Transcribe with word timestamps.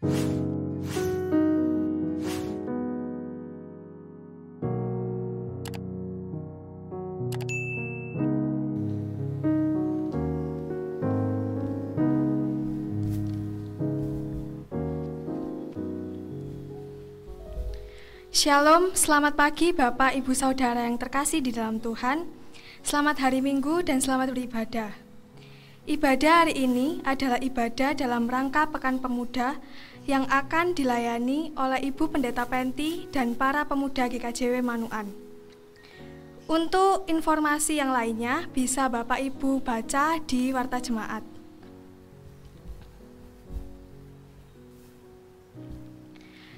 Shalom, 0.00 0.16
selamat 18.96 19.36
pagi 19.36 19.76
Bapak 19.76 20.16
Ibu 20.16 20.32
Saudara 20.32 20.88
yang 20.88 20.96
terkasih 20.96 21.44
di 21.44 21.52
dalam 21.52 21.76
Tuhan. 21.76 22.24
Selamat 22.80 23.20
hari 23.20 23.44
Minggu 23.44 23.84
dan 23.84 24.00
selamat 24.00 24.32
beribadah. 24.32 25.10
Ibadah 25.90 26.46
hari 26.46 26.54
ini 26.54 27.02
adalah 27.08 27.42
ibadah 27.42 27.98
dalam 27.98 28.30
rangka 28.30 28.68
Pekan 28.70 29.02
Pemuda 29.02 29.58
yang 30.10 30.26
akan 30.26 30.74
dilayani 30.74 31.54
oleh 31.54 31.86
Ibu 31.94 32.10
Pendeta 32.10 32.42
Penti 32.42 33.06
dan 33.14 33.38
para 33.38 33.62
pemuda 33.62 34.10
GKJW 34.10 34.58
Manuan. 34.58 35.06
Untuk 36.50 37.06
informasi 37.06 37.78
yang 37.78 37.94
lainnya 37.94 38.50
bisa 38.50 38.90
Bapak 38.90 39.22
Ibu 39.22 39.62
baca 39.62 40.18
di 40.26 40.50
Warta 40.50 40.82
Jemaat. 40.82 41.22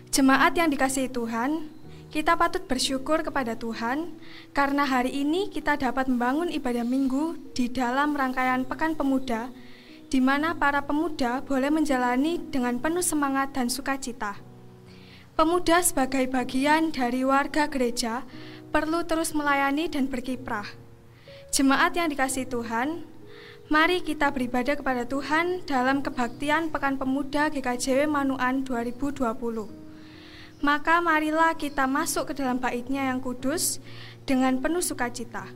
Jemaat 0.09 0.57
yang 0.57 0.73
dikasihi 0.73 1.13
Tuhan, 1.13 1.69
kita 2.09 2.41
patut 2.41 2.65
bersyukur 2.65 3.21
kepada 3.21 3.53
Tuhan 3.53 4.17
karena 4.57 4.89
hari 4.89 5.13
ini 5.13 5.53
kita 5.53 5.77
dapat 5.77 6.09
membangun 6.09 6.49
ibadah 6.49 6.89
minggu 6.89 7.37
di 7.53 7.69
dalam 7.69 8.17
rangkaian 8.17 8.65
Pekan 8.65 8.97
Pemuda 8.97 9.53
di 10.13 10.21
mana 10.21 10.53
para 10.53 10.85
pemuda 10.85 11.41
boleh 11.41 11.73
menjalani 11.73 12.37
dengan 12.53 12.77
penuh 12.77 13.01
semangat 13.01 13.57
dan 13.57 13.73
sukacita. 13.73 14.37
Pemuda 15.33 15.81
sebagai 15.81 16.29
bagian 16.29 16.93
dari 16.93 17.25
warga 17.25 17.65
gereja 17.65 18.21
perlu 18.69 19.09
terus 19.09 19.33
melayani 19.33 19.89
dan 19.89 20.13
berkiprah. 20.13 20.69
Jemaat 21.49 21.97
yang 21.97 22.13
dikasihi 22.13 22.45
Tuhan, 22.45 23.09
mari 23.73 24.05
kita 24.05 24.29
beribadah 24.29 24.77
kepada 24.77 25.09
Tuhan 25.09 25.65
dalam 25.65 26.05
kebaktian 26.05 26.69
Pekan 26.69 27.01
Pemuda 27.01 27.49
GKJW 27.49 28.05
Manuan 28.05 28.69
2020 28.69 29.25
maka 30.63 31.03
marilah 31.03 31.59
kita 31.59 31.91
masuk 31.91 32.31
ke 32.31 32.39
dalam 32.39 32.63
baitnya 32.63 33.11
yang 33.11 33.19
kudus 33.19 33.83
dengan 34.23 34.63
penuh 34.63 34.79
sukacita. 34.79 35.51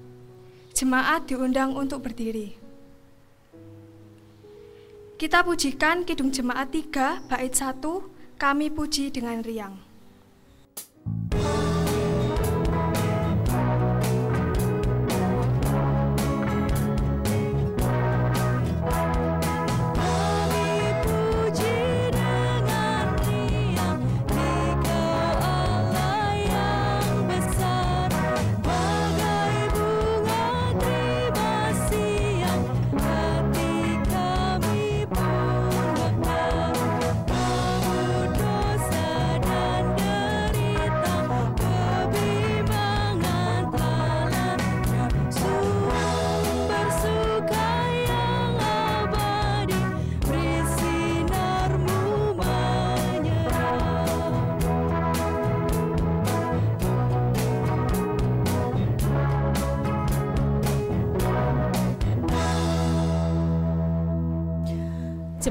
Jemaat 0.74 1.30
diundang 1.30 1.78
untuk 1.78 2.02
berdiri. 2.02 2.65
Kita 5.16 5.40
pujikan 5.40 6.04
Kidung 6.04 6.28
Jemaat 6.28 6.76
3 6.76 7.24
bait 7.24 7.48
1, 7.48 7.80
kami 8.36 8.68
puji 8.68 9.08
dengan 9.08 9.40
riang. 9.40 9.80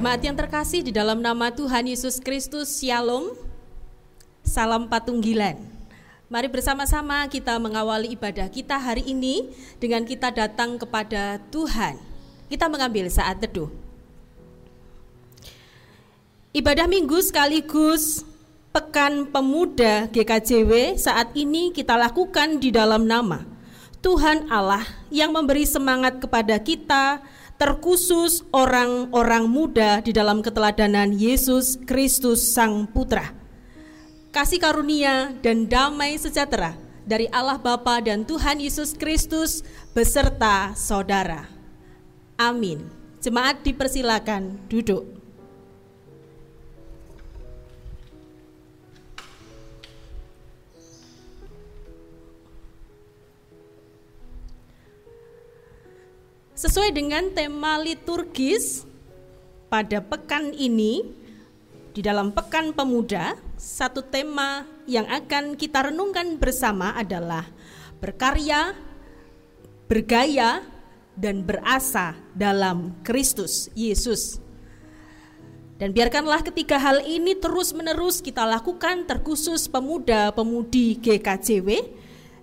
Jemaat 0.05 0.21
yang 0.21 0.37
terkasih 0.37 0.85
di 0.85 0.93
dalam 0.93 1.17
nama 1.17 1.49
Tuhan 1.49 1.89
Yesus 1.89 2.21
Kristus, 2.21 2.77
Shalom. 2.77 3.33
Salam 4.45 4.85
patunggilan. 4.85 5.57
Mari 6.29 6.45
bersama-sama 6.45 7.25
kita 7.25 7.57
mengawali 7.57 8.13
ibadah 8.13 8.45
kita 8.45 8.77
hari 8.77 9.01
ini 9.01 9.49
dengan 9.81 10.05
kita 10.05 10.29
datang 10.29 10.77
kepada 10.77 11.41
Tuhan. 11.49 11.97
Kita 12.45 12.69
mengambil 12.69 13.09
saat 13.09 13.41
teduh. 13.41 13.73
Ibadah 16.53 16.85
minggu 16.85 17.17
sekaligus 17.25 18.21
Pekan 18.77 19.33
Pemuda 19.33 20.05
GKJW 20.13 21.01
saat 21.01 21.33
ini 21.33 21.73
kita 21.73 21.97
lakukan 21.97 22.61
di 22.61 22.69
dalam 22.69 23.09
nama 23.09 23.41
Tuhan 24.05 24.53
Allah 24.53 24.85
yang 25.09 25.33
memberi 25.33 25.65
semangat 25.65 26.21
kepada 26.21 26.61
kita 26.61 27.25
terkhusus 27.55 28.43
orang-orang 28.51 29.47
muda 29.47 30.03
di 30.03 30.11
dalam 30.11 30.43
keteladanan 30.43 31.15
Yesus 31.15 31.79
Kristus 31.87 32.43
Sang 32.51 32.83
Putra. 32.91 33.31
Kasih 34.35 34.59
karunia 34.59 35.31
dan 35.39 35.71
damai 35.71 36.19
sejahtera 36.19 36.75
dari 37.07 37.31
Allah 37.31 37.55
Bapa 37.55 38.03
dan 38.03 38.27
Tuhan 38.27 38.59
Yesus 38.59 38.91
Kristus 38.91 39.63
beserta 39.95 40.75
saudara. 40.75 41.47
Amin. 42.35 42.83
Jemaat 43.23 43.63
dipersilakan 43.63 44.67
duduk. 44.67 45.14
Sesuai 56.55 56.95
dengan 56.95 57.35
tema 57.35 57.75
liturgis 57.75 58.87
pada 59.67 59.99
pekan 59.99 60.55
ini 60.55 61.03
di 61.91 61.99
dalam 61.99 62.31
Pekan 62.31 62.71
Pemuda, 62.71 63.35
satu 63.59 63.99
tema 63.99 64.63
yang 64.87 65.03
akan 65.03 65.59
kita 65.59 65.91
renungkan 65.91 66.39
bersama 66.39 66.95
adalah 66.95 67.43
berkarya, 67.99 68.71
bergaya, 69.91 70.63
dan 71.19 71.43
berasa 71.43 72.15
dalam 72.31 73.03
Kristus 73.03 73.67
Yesus. 73.75 74.39
Dan 75.75 75.91
biarkanlah 75.91 76.39
ketika 76.39 76.79
hal 76.79 77.03
ini 77.03 77.35
terus-menerus 77.35 78.23
kita 78.23 78.47
lakukan 78.47 79.03
terkhusus 79.03 79.67
pemuda-pemudi 79.67 81.03
GKJW 81.03 81.67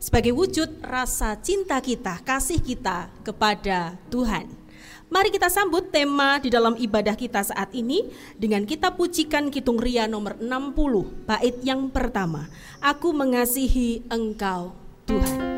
sebagai 0.03 0.35
wujud 0.35 0.83
rasa 0.83 1.39
cinta 1.39 1.79
kita, 1.79 2.19
kasih 2.27 2.59
kita 2.59 3.07
kepada 3.23 3.95
Tuhan. 4.11 4.51
Mari 5.13 5.29
kita 5.31 5.47
sambut 5.47 5.93
tema 5.93 6.43
di 6.43 6.49
dalam 6.51 6.75
ibadah 6.75 7.15
kita 7.15 7.45
saat 7.45 7.71
ini 7.77 8.11
dengan 8.35 8.67
kita 8.67 8.97
pujikan 8.97 9.53
Kitung 9.53 9.79
Ria 9.79 10.11
nomor 10.11 10.41
60, 10.41 11.29
bait 11.29 11.57
yang 11.63 11.87
pertama. 11.93 12.51
Aku 12.81 13.15
mengasihi 13.15 14.03
Engkau, 14.11 14.75
Tuhan. 15.07 15.52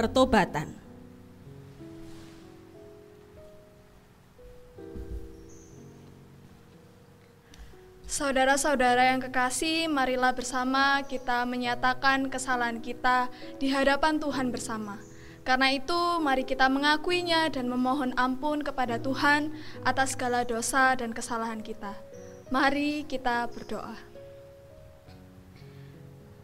Pertobatan. 0.00 0.80
Saudara-saudara 8.08 9.12
yang 9.12 9.20
kekasih, 9.20 9.92
marilah 9.92 10.32
bersama 10.32 11.04
kita 11.04 11.44
menyatakan 11.44 12.32
kesalahan 12.32 12.80
kita 12.80 13.28
di 13.60 13.68
hadapan 13.68 14.16
Tuhan 14.16 14.48
bersama. 14.48 14.96
Karena 15.44 15.68
itu, 15.76 16.18
mari 16.18 16.48
kita 16.48 16.72
mengakuinya 16.72 17.52
dan 17.52 17.68
memohon 17.68 18.16
ampun 18.16 18.64
kepada 18.64 18.96
Tuhan 18.96 19.52
atas 19.84 20.16
segala 20.16 20.48
dosa 20.48 20.96
dan 20.96 21.12
kesalahan 21.12 21.60
kita. 21.60 21.92
Mari 22.48 23.04
kita 23.04 23.46
berdoa. 23.52 23.94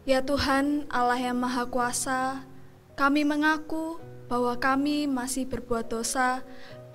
Ya 0.07 0.23
Tuhan, 0.23 0.87
Allah 0.87 1.19
yang 1.19 1.35
Maha 1.35 1.67
Kuasa, 1.67 2.47
kami 2.97 3.21
mengaku 3.21 4.01
bahwa 4.25 4.57
kami 4.57 5.05
masih 5.05 5.45
berbuat 5.45 5.85
dosa, 5.85 6.41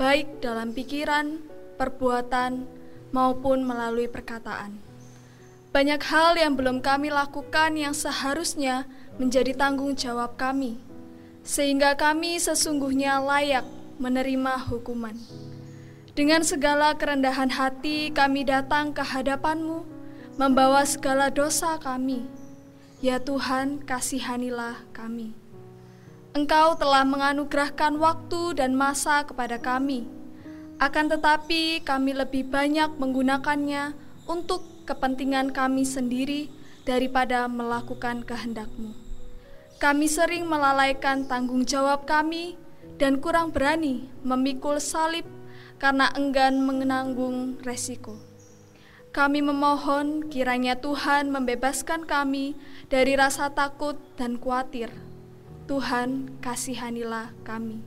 baik 0.03 0.43
dalam 0.43 0.75
pikiran, 0.75 1.39
perbuatan, 1.79 2.67
maupun 3.15 3.63
melalui 3.63 4.11
perkataan. 4.11 4.83
Banyak 5.71 6.03
hal 6.03 6.35
yang 6.37 6.59
belum 6.59 6.83
kami 6.83 7.09
lakukan 7.09 7.79
yang 7.79 7.95
seharusnya 7.95 8.85
menjadi 9.17 9.55
tanggung 9.55 9.95
jawab 9.95 10.35
kami, 10.35 10.77
sehingga 11.47 11.95
kami 11.95 12.37
sesungguhnya 12.43 13.23
layak 13.23 13.65
menerima 14.03 14.59
hukuman. 14.69 15.15
Dengan 16.13 16.45
segala 16.45 16.93
kerendahan 16.99 17.49
hati 17.49 18.11
kami 18.13 18.45
datang 18.45 18.91
ke 18.93 19.01
hadapan-Mu, 19.01 19.87
membawa 20.35 20.83
segala 20.85 21.31
dosa 21.31 21.79
kami. 21.81 22.27
Ya 23.01 23.17
Tuhan, 23.23 23.81
kasihanilah 23.87 24.83
kami. 24.93 25.42
Engkau 26.33 26.81
telah 26.81 27.05
menganugerahkan 27.05 28.01
waktu 28.01 28.57
dan 28.57 28.73
masa 28.73 29.21
kepada 29.29 29.61
kami. 29.61 30.09
Akan 30.81 31.13
tetapi 31.13 31.85
kami 31.85 32.17
lebih 32.17 32.49
banyak 32.49 32.89
menggunakannya 32.97 33.93
untuk 34.25 34.65
kepentingan 34.89 35.53
kami 35.53 35.85
sendiri 35.85 36.49
daripada 36.89 37.45
melakukan 37.53 38.25
kehendak-Mu. 38.25 38.97
Kami 39.77 40.09
sering 40.09 40.49
melalaikan 40.49 41.29
tanggung 41.29 41.69
jawab 41.69 42.09
kami 42.09 42.57
dan 42.97 43.21
kurang 43.21 43.53
berani 43.53 44.09
memikul 44.25 44.81
salib 44.81 45.29
karena 45.77 46.09
enggan 46.17 46.65
menanggung 46.65 47.61
resiko. 47.61 48.17
Kami 49.13 49.45
memohon 49.45 50.33
kiranya 50.33 50.81
Tuhan 50.81 51.29
membebaskan 51.29 52.09
kami 52.09 52.57
dari 52.89 53.21
rasa 53.21 53.53
takut 53.53 54.01
dan 54.17 54.41
khawatir. 54.41 55.12
Tuhan, 55.71 56.39
kasihanilah 56.43 57.31
kami. 57.47 57.83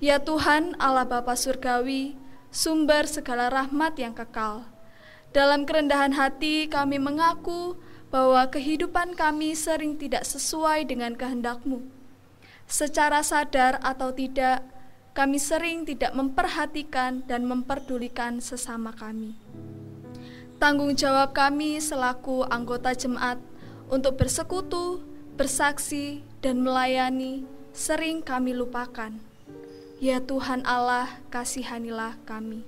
Ya 0.00 0.22
Tuhan, 0.22 0.78
Allah 0.78 1.04
Bapa 1.04 1.34
Surgawi, 1.34 2.16
sumber 2.48 3.04
segala 3.04 3.50
rahmat 3.50 3.98
yang 3.98 4.14
kekal. 4.16 4.64
Dalam 5.30 5.62
kerendahan 5.62 6.14
hati 6.14 6.66
kami 6.66 6.98
mengaku 6.98 7.78
bahwa 8.10 8.42
kehidupan 8.50 9.14
kami 9.14 9.54
sering 9.54 9.94
tidak 9.94 10.26
sesuai 10.26 10.86
dengan 10.86 11.14
kehendak-Mu. 11.14 11.86
Secara 12.66 13.22
sadar 13.22 13.78
atau 13.82 14.10
tidak, 14.10 14.62
kami 15.10 15.42
sering 15.42 15.82
tidak 15.86 16.14
memperhatikan 16.14 17.26
dan 17.26 17.46
memperdulikan 17.46 18.38
sesama 18.38 18.94
kami. 18.94 19.34
Tanggung 20.62 20.94
jawab 20.94 21.34
kami 21.34 21.82
selaku 21.82 22.46
anggota 22.46 22.94
jemaat 22.94 23.42
untuk 23.90 24.18
bersekutu, 24.18 25.02
bersaksi, 25.34 26.22
dan 26.40 26.64
melayani 26.64 27.44
sering 27.76 28.24
kami 28.24 28.56
lupakan. 28.56 29.12
Ya 30.00 30.16
Tuhan 30.24 30.64
Allah, 30.64 31.20
kasihanilah 31.28 32.16
kami. 32.24 32.64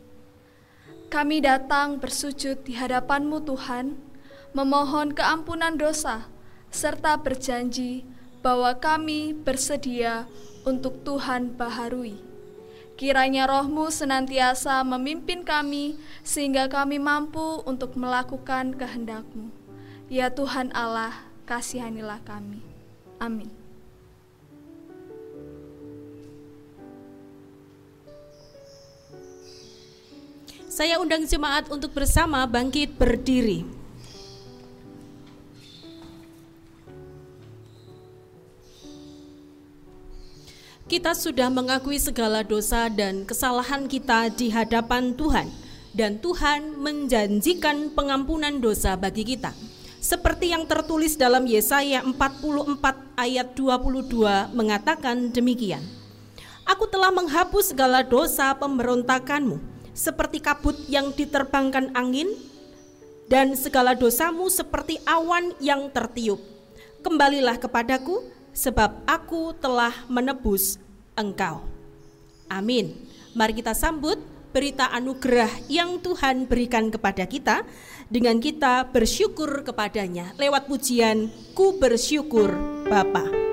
Kami 1.08 1.40
datang 1.40 1.96
bersujud 1.96 2.64
di 2.64 2.76
hadapan-Mu 2.76 3.44
Tuhan, 3.44 3.96
memohon 4.52 5.16
keampunan 5.16 5.76
dosa, 5.76 6.28
serta 6.68 7.16
berjanji 7.20 8.04
bahwa 8.44 8.76
kami 8.76 9.32
bersedia 9.32 10.28
untuk 10.68 11.00
Tuhan 11.04 11.56
baharui. 11.56 12.20
Kiranya 13.00 13.48
rohmu 13.48 13.88
senantiasa 13.88 14.84
memimpin 14.84 15.42
kami 15.42 15.96
sehingga 16.20 16.68
kami 16.68 17.00
mampu 17.00 17.64
untuk 17.64 17.96
melakukan 17.96 18.76
kehendakmu. 18.76 19.48
Ya 20.12 20.28
Tuhan 20.28 20.68
Allah, 20.76 21.16
kasihanilah 21.48 22.20
kami. 22.28 22.60
Amin. 23.16 23.61
Saya 30.72 30.96
undang 30.96 31.28
jemaat 31.28 31.68
untuk 31.68 31.92
bersama 31.92 32.48
bangkit 32.48 32.96
berdiri. 32.96 33.82
kita 40.92 41.16
sudah 41.16 41.48
mengakui 41.48 41.96
segala 41.96 42.44
dosa 42.44 42.92
dan 42.92 43.24
kesalahan 43.24 43.88
kita 43.88 44.28
di 44.28 44.52
hadapan 44.52 45.16
Tuhan 45.16 45.48
dan 45.96 46.20
Tuhan 46.20 46.76
menjanjikan 46.76 47.96
pengampunan 47.96 48.60
dosa 48.60 48.92
bagi 48.92 49.24
kita. 49.24 49.56
Seperti 50.04 50.52
yang 50.52 50.68
tertulis 50.68 51.16
dalam 51.16 51.48
Yesaya 51.48 52.04
44 52.04 52.76
ayat 53.16 53.56
22 53.56 54.52
mengatakan 54.52 55.32
demikian. 55.32 55.80
Aku 56.68 56.84
telah 56.84 57.08
menghapus 57.08 57.72
segala 57.72 58.04
dosa 58.04 58.52
pemberontakanmu 58.52 59.71
seperti 59.92 60.40
kabut 60.40 60.76
yang 60.88 61.12
diterbangkan 61.12 61.92
angin 61.92 62.28
dan 63.28 63.56
segala 63.56 63.96
dosamu 63.96 64.48
seperti 64.52 65.00
awan 65.08 65.56
yang 65.62 65.88
tertiup. 65.88 66.40
Kembalilah 67.00 67.56
kepadaku 67.56 68.28
sebab 68.52 69.04
aku 69.08 69.56
telah 69.56 69.92
menebus 70.08 70.76
engkau. 71.16 71.64
Amin. 72.52 72.92
Mari 73.32 73.56
kita 73.56 73.72
sambut 73.72 74.20
berita 74.52 74.92
anugerah 74.92 75.48
yang 75.72 75.96
Tuhan 76.04 76.44
berikan 76.44 76.92
kepada 76.92 77.24
kita 77.24 77.64
dengan 78.12 78.36
kita 78.36 78.92
bersyukur 78.92 79.64
kepadanya 79.64 80.36
lewat 80.36 80.68
pujian 80.68 81.32
ku 81.56 81.80
bersyukur 81.80 82.52
Bapa. 82.84 83.51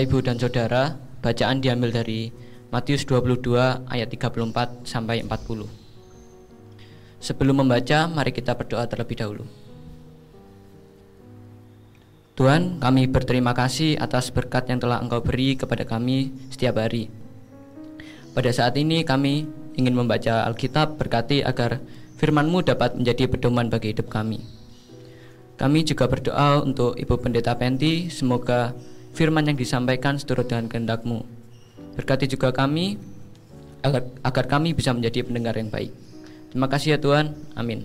Ibu, 0.00 0.24
dan 0.24 0.40
Saudara, 0.40 0.96
bacaan 1.20 1.60
diambil 1.60 1.92
dari 1.92 2.32
Matius 2.72 3.04
22 3.04 3.84
ayat 3.90 4.08
34 4.08 4.88
sampai 4.88 5.20
40. 5.20 5.68
Sebelum 7.20 7.60
membaca, 7.60 8.08
mari 8.08 8.32
kita 8.32 8.56
berdoa 8.56 8.88
terlebih 8.88 9.20
dahulu. 9.20 9.44
Tuhan, 12.32 12.80
kami 12.80 13.12
berterima 13.12 13.52
kasih 13.52 14.00
atas 14.00 14.32
berkat 14.32 14.72
yang 14.72 14.80
telah 14.80 15.04
Engkau 15.04 15.20
beri 15.20 15.52
kepada 15.52 15.84
kami 15.84 16.32
setiap 16.48 16.80
hari. 16.80 17.12
Pada 18.32 18.48
saat 18.48 18.72
ini 18.80 19.04
kami 19.04 19.44
ingin 19.76 19.92
membaca 19.92 20.48
Alkitab 20.48 20.96
berkati 20.96 21.44
agar 21.44 21.84
firman-Mu 22.16 22.64
dapat 22.64 22.96
menjadi 22.96 23.28
pedoman 23.28 23.68
bagi 23.68 23.92
hidup 23.92 24.08
kami. 24.08 24.40
Kami 25.60 25.84
juga 25.84 26.08
berdoa 26.08 26.64
untuk 26.64 26.96
Ibu 26.96 27.20
Pendeta 27.20 27.52
Penti, 27.54 28.08
semoga 28.08 28.72
firman 29.12 29.44
yang 29.48 29.56
disampaikan 29.56 30.16
seturut 30.16 30.48
dengan 30.48 30.68
kehendak-Mu. 30.68 31.24
Berkati 31.96 32.28
juga 32.28 32.52
kami 32.52 32.96
agar, 33.84 34.08
agar 34.24 34.44
kami 34.48 34.72
bisa 34.72 34.96
menjadi 34.96 35.24
pendengar 35.24 35.54
yang 35.56 35.68
baik. 35.68 35.92
Terima 36.52 36.68
kasih 36.68 36.96
ya 36.96 36.98
Tuhan. 37.00 37.36
Amin. 37.56 37.84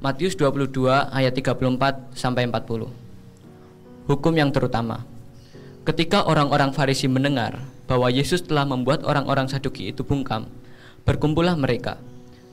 Matius 0.00 0.36
22 0.36 0.92
ayat 1.08 1.32
34 1.32 2.12
sampai 2.12 2.44
40. 2.48 2.88
Hukum 4.06 4.32
yang 4.36 4.52
terutama. 4.52 5.02
Ketika 5.88 6.26
orang-orang 6.28 6.74
Farisi 6.76 7.08
mendengar 7.08 7.62
bahwa 7.86 8.10
Yesus 8.12 8.44
telah 8.44 8.66
membuat 8.66 9.06
orang-orang 9.06 9.48
Saduki 9.48 9.88
itu 9.94 10.02
bungkam, 10.02 10.50
berkumpullah 11.06 11.54
mereka. 11.56 11.96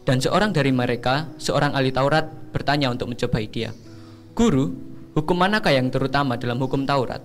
Dan 0.03 0.19
seorang 0.19 0.51
dari 0.51 0.69
mereka, 0.69 1.31
seorang 1.39 1.73
ahli 1.73 1.89
Taurat, 1.89 2.27
bertanya 2.51 2.91
untuk 2.91 3.11
mencobai 3.11 3.47
dia. 3.47 3.71
Guru, 4.35 4.92
Hukum 5.13 5.37
manakah 5.37 5.69
yang 5.69 5.93
terutama 5.93 6.41
dalam 6.41 6.57
hukum 6.57 6.89
Taurat? 6.89 7.21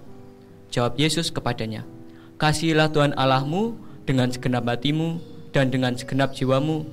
Jawab 0.69 1.01
Yesus 1.01 1.33
kepadanya, 1.33 1.89
Kasihilah 2.37 2.93
Tuhan 2.93 3.17
Allahmu 3.17 3.81
dengan 4.05 4.29
segenap 4.29 4.69
hatimu 4.69 5.17
dan 5.57 5.73
dengan 5.73 5.97
segenap 5.97 6.37
jiwamu 6.37 6.85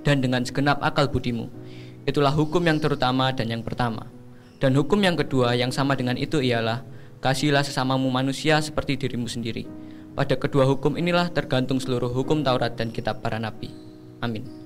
dan 0.00 0.24
dengan 0.24 0.40
segenap 0.40 0.80
akal 0.80 1.12
budimu. 1.12 1.52
Itulah 2.08 2.32
hukum 2.32 2.64
yang 2.64 2.80
terutama 2.80 3.36
dan 3.36 3.52
yang 3.52 3.60
pertama. 3.60 4.08
Dan 4.64 4.72
hukum 4.80 4.96
yang 5.04 5.12
kedua 5.12 5.52
yang 5.60 5.68
sama 5.68 5.92
dengan 5.92 6.16
itu 6.16 6.40
ialah 6.40 6.80
Kasihilah 7.20 7.64
sesamamu 7.64 8.08
manusia 8.08 8.60
seperti 8.64 9.00
dirimu 9.00 9.28
sendiri. 9.28 9.68
Pada 10.16 10.36
kedua 10.40 10.64
hukum 10.68 10.96
inilah 10.96 11.32
tergantung 11.32 11.80
seluruh 11.80 12.12
hukum 12.12 12.40
Taurat 12.40 12.76
dan 12.76 12.92
kitab 12.92 13.20
para 13.20 13.36
nabi. 13.36 13.72
Amin. 14.24 14.63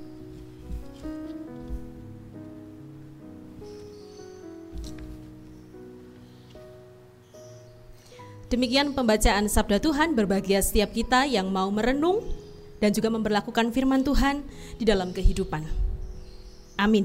Demikian 8.48 8.96
pembacaan 8.96 9.44
Sabda 9.44 9.76
Tuhan 9.76 10.16
berbahagia 10.16 10.64
setiap 10.64 10.96
kita 10.96 11.28
yang 11.28 11.52
mau 11.52 11.68
merenung 11.68 12.24
dan 12.80 12.96
juga 12.96 13.12
memperlakukan 13.12 13.76
firman 13.76 14.00
Tuhan 14.00 14.40
di 14.80 14.88
dalam 14.88 15.12
kehidupan. 15.12 15.68
Amin. 16.80 17.04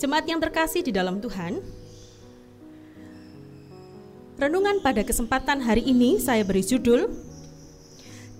Jemaat 0.00 0.24
yang 0.24 0.40
terkasih 0.40 0.80
di 0.80 0.88
dalam 0.88 1.20
Tuhan, 1.20 1.60
renungan 4.40 4.80
pada 4.80 5.04
kesempatan 5.04 5.60
hari 5.60 5.84
ini 5.92 6.16
saya 6.16 6.40
beri 6.40 6.64
judul 6.64 7.12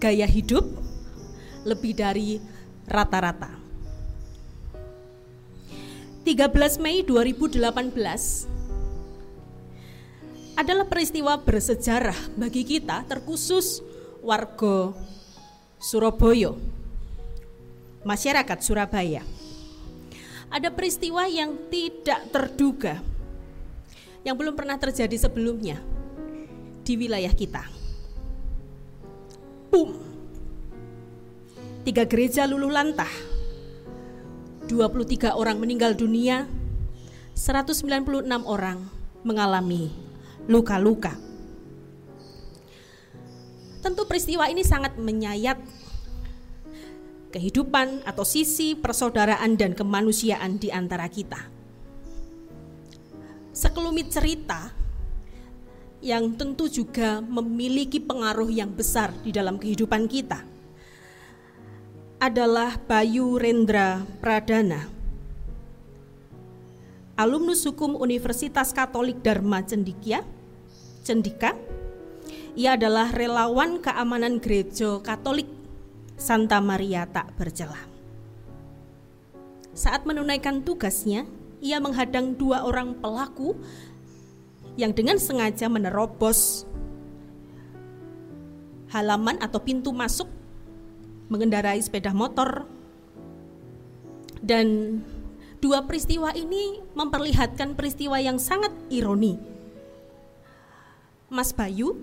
Gaya 0.00 0.24
Hidup 0.24 0.64
Lebih 1.68 1.92
dari 1.92 2.40
Rata-rata. 2.88 3.52
13 6.24 6.82
Mei 6.82 7.04
2018 7.04 8.61
adalah 10.56 10.84
peristiwa 10.84 11.40
bersejarah 11.40 12.36
bagi 12.36 12.62
kita 12.64 13.08
terkhusus 13.08 13.80
warga 14.20 14.92
Surabaya, 15.82 16.54
masyarakat 18.06 18.58
Surabaya. 18.62 19.26
Ada 20.52 20.68
peristiwa 20.68 21.24
yang 21.26 21.56
tidak 21.72 22.28
terduga 22.28 23.00
yang 24.22 24.38
belum 24.38 24.54
pernah 24.54 24.78
terjadi 24.78 25.16
sebelumnya 25.18 25.80
di 26.86 26.94
wilayah 26.94 27.32
kita. 27.32 27.66
Boom. 29.72 29.98
Tiga 31.82 32.06
gereja 32.06 32.46
luluh 32.46 32.70
lantah. 32.70 33.10
23 34.70 35.34
orang 35.34 35.58
meninggal 35.58 35.98
dunia, 35.98 36.46
196 37.34 38.22
orang 38.46 38.86
mengalami 39.26 40.11
luka-luka. 40.50 41.14
Tentu 43.82 44.06
peristiwa 44.06 44.46
ini 44.46 44.62
sangat 44.62 44.94
menyayat 44.94 45.58
kehidupan 47.32 48.04
atau 48.04 48.22
sisi 48.22 48.76
persaudaraan 48.76 49.56
dan 49.56 49.72
kemanusiaan 49.72 50.60
di 50.60 50.68
antara 50.68 51.08
kita. 51.08 51.40
Sekelumit 53.52 54.12
cerita 54.12 54.70
yang 56.04 56.36
tentu 56.36 56.68
juga 56.68 57.22
memiliki 57.24 58.02
pengaruh 58.02 58.50
yang 58.52 58.70
besar 58.74 59.14
di 59.22 59.30
dalam 59.32 59.56
kehidupan 59.56 60.10
kita 60.10 60.44
adalah 62.22 62.78
Bayu 62.78 63.34
Rendra 63.34 64.02
Pradana 64.22 64.91
alumnus 67.22 67.62
hukum 67.62 67.94
Universitas 67.94 68.74
Katolik 68.74 69.22
Dharma 69.22 69.62
Cendikia, 69.62 70.26
Cendika. 71.06 71.54
Ia 72.58 72.74
adalah 72.74 73.14
relawan 73.14 73.78
keamanan 73.78 74.42
gereja 74.42 74.98
Katolik 74.98 75.46
Santa 76.18 76.58
Maria 76.58 77.06
Tak 77.06 77.38
Bercelah. 77.38 77.78
Saat 79.72 80.02
menunaikan 80.04 80.66
tugasnya, 80.66 81.24
ia 81.62 81.78
menghadang 81.78 82.34
dua 82.34 82.66
orang 82.66 82.98
pelaku 82.98 83.54
yang 84.74 84.90
dengan 84.90 85.16
sengaja 85.16 85.70
menerobos 85.70 86.66
halaman 88.90 89.38
atau 89.40 89.62
pintu 89.62 89.94
masuk 89.94 90.26
mengendarai 91.30 91.80
sepeda 91.80 92.12
motor 92.12 92.68
dan 94.42 95.00
Dua 95.62 95.78
peristiwa 95.86 96.34
ini 96.34 96.82
memperlihatkan 96.98 97.78
peristiwa 97.78 98.18
yang 98.18 98.42
sangat 98.42 98.74
ironi. 98.90 99.38
Mas 101.30 101.54
Bayu, 101.54 102.02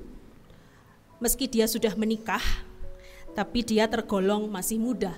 meski 1.19 1.43
dia 1.51 1.67
sudah 1.67 1.91
menikah, 1.99 2.39
tapi 3.35 3.59
dia 3.67 3.83
tergolong 3.91 4.47
masih 4.47 4.79
muda, 4.79 5.11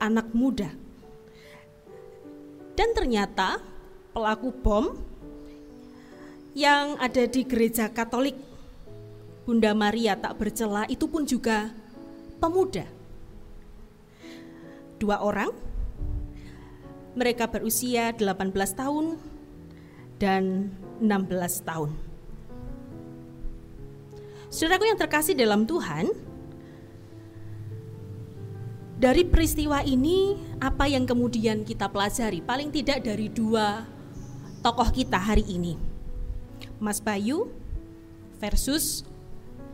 anak 0.00 0.32
muda. 0.32 0.72
Dan 2.72 2.96
ternyata 2.96 3.60
pelaku 4.16 4.48
bom 4.64 4.96
yang 6.56 6.96
ada 6.96 7.28
di 7.28 7.44
gereja 7.44 7.92
Katolik 7.92 8.40
Bunda 9.44 9.76
Maria 9.76 10.16
tak 10.16 10.40
bercela 10.40 10.88
itu 10.88 11.04
pun 11.04 11.28
juga 11.28 11.68
pemuda. 12.40 12.88
Dua 14.96 15.20
orang 15.20 15.73
mereka 17.14 17.46
berusia 17.46 18.10
18 18.14 18.50
tahun 18.74 19.18
dan 20.18 20.70
16 20.98 21.66
tahun. 21.66 21.90
Saudaraku 24.50 24.86
yang 24.86 24.98
terkasih 24.98 25.34
dalam 25.34 25.66
Tuhan, 25.66 26.14
dari 28.94 29.26
peristiwa 29.26 29.82
ini 29.82 30.38
apa 30.62 30.86
yang 30.86 31.02
kemudian 31.02 31.66
kita 31.66 31.90
pelajari? 31.90 32.38
Paling 32.38 32.70
tidak 32.70 33.02
dari 33.02 33.26
dua 33.26 33.82
tokoh 34.62 34.94
kita 34.94 35.18
hari 35.18 35.42
ini. 35.50 35.74
Mas 36.78 37.02
Bayu 37.02 37.50
versus 38.38 39.02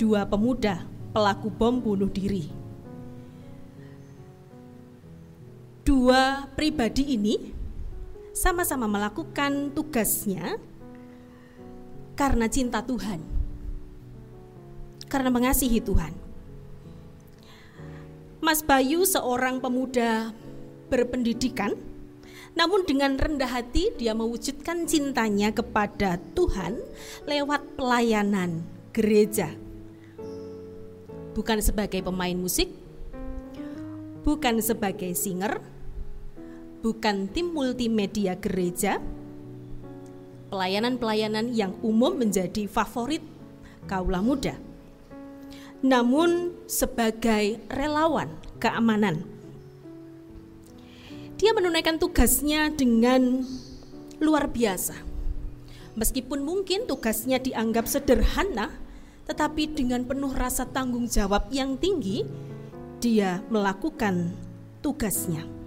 dua 0.00 0.24
pemuda 0.24 0.88
pelaku 1.12 1.52
bom 1.52 1.76
bunuh 1.76 2.08
diri. 2.08 2.59
Dua 5.90 6.46
pribadi 6.54 7.18
ini 7.18 7.50
sama-sama 8.30 8.86
melakukan 8.86 9.74
tugasnya 9.74 10.54
karena 12.14 12.46
cinta 12.46 12.78
Tuhan, 12.78 13.18
karena 15.10 15.34
mengasihi 15.34 15.82
Tuhan. 15.82 16.14
Mas 18.38 18.62
Bayu 18.62 19.02
seorang 19.02 19.58
pemuda 19.58 20.30
berpendidikan, 20.86 21.74
namun 22.54 22.86
dengan 22.86 23.18
rendah 23.18 23.50
hati 23.50 23.90
dia 23.98 24.14
mewujudkan 24.14 24.86
cintanya 24.86 25.50
kepada 25.50 26.22
Tuhan 26.38 26.78
lewat 27.26 27.66
pelayanan 27.74 28.62
gereja. 28.94 29.50
Bukan 31.34 31.58
sebagai 31.58 31.98
pemain 32.06 32.38
musik, 32.38 32.70
bukan 34.22 34.62
sebagai 34.62 35.18
singer, 35.18 35.58
bukan 36.80 37.28
tim 37.28 37.52
multimedia 37.52 38.36
gereja, 38.36 38.98
pelayanan-pelayanan 40.50 41.52
yang 41.52 41.76
umum 41.84 42.16
menjadi 42.16 42.66
favorit 42.66 43.22
kaulah 43.86 44.20
muda. 44.20 44.56
Namun 45.80 46.52
sebagai 46.68 47.56
relawan 47.72 48.28
keamanan. 48.60 49.24
Dia 51.40 51.56
menunaikan 51.56 51.96
tugasnya 51.96 52.68
dengan 52.68 53.40
luar 54.20 54.52
biasa. 54.52 54.92
Meskipun 55.96 56.44
mungkin 56.44 56.84
tugasnya 56.84 57.40
dianggap 57.40 57.88
sederhana, 57.88 58.68
tetapi 59.24 59.72
dengan 59.72 60.04
penuh 60.04 60.36
rasa 60.36 60.68
tanggung 60.68 61.08
jawab 61.08 61.48
yang 61.48 61.80
tinggi, 61.80 62.28
dia 63.00 63.40
melakukan 63.48 64.36
tugasnya. 64.84 65.59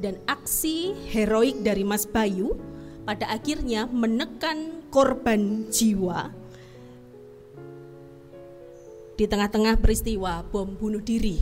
Dan 0.00 0.16
aksi 0.24 0.96
heroik 1.12 1.60
dari 1.60 1.84
Mas 1.84 2.08
Bayu 2.08 2.56
pada 3.04 3.28
akhirnya 3.28 3.84
menekan 3.84 4.80
korban 4.88 5.68
jiwa 5.68 6.32
di 9.20 9.28
tengah-tengah 9.28 9.76
peristiwa 9.76 10.40
bom 10.48 10.72
bunuh 10.72 11.04
diri 11.04 11.36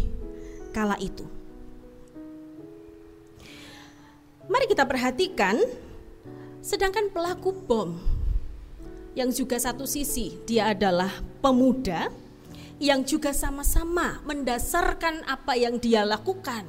kala 0.74 0.98
itu. 0.98 1.22
Mari 4.50 4.66
kita 4.66 4.82
perhatikan 4.82 5.54
sedangkan 6.58 7.14
pelaku 7.14 7.54
bom 7.54 7.94
yang 9.14 9.30
juga 9.30 9.62
satu 9.62 9.86
sisi 9.86 10.34
dia 10.42 10.74
adalah 10.74 11.10
pemuda 11.38 12.10
yang 12.82 13.06
juga 13.06 13.30
sama-sama 13.30 14.22
mendasarkan 14.26 15.26
apa 15.26 15.54
yang 15.54 15.78
dia 15.78 16.02
lakukan 16.02 16.66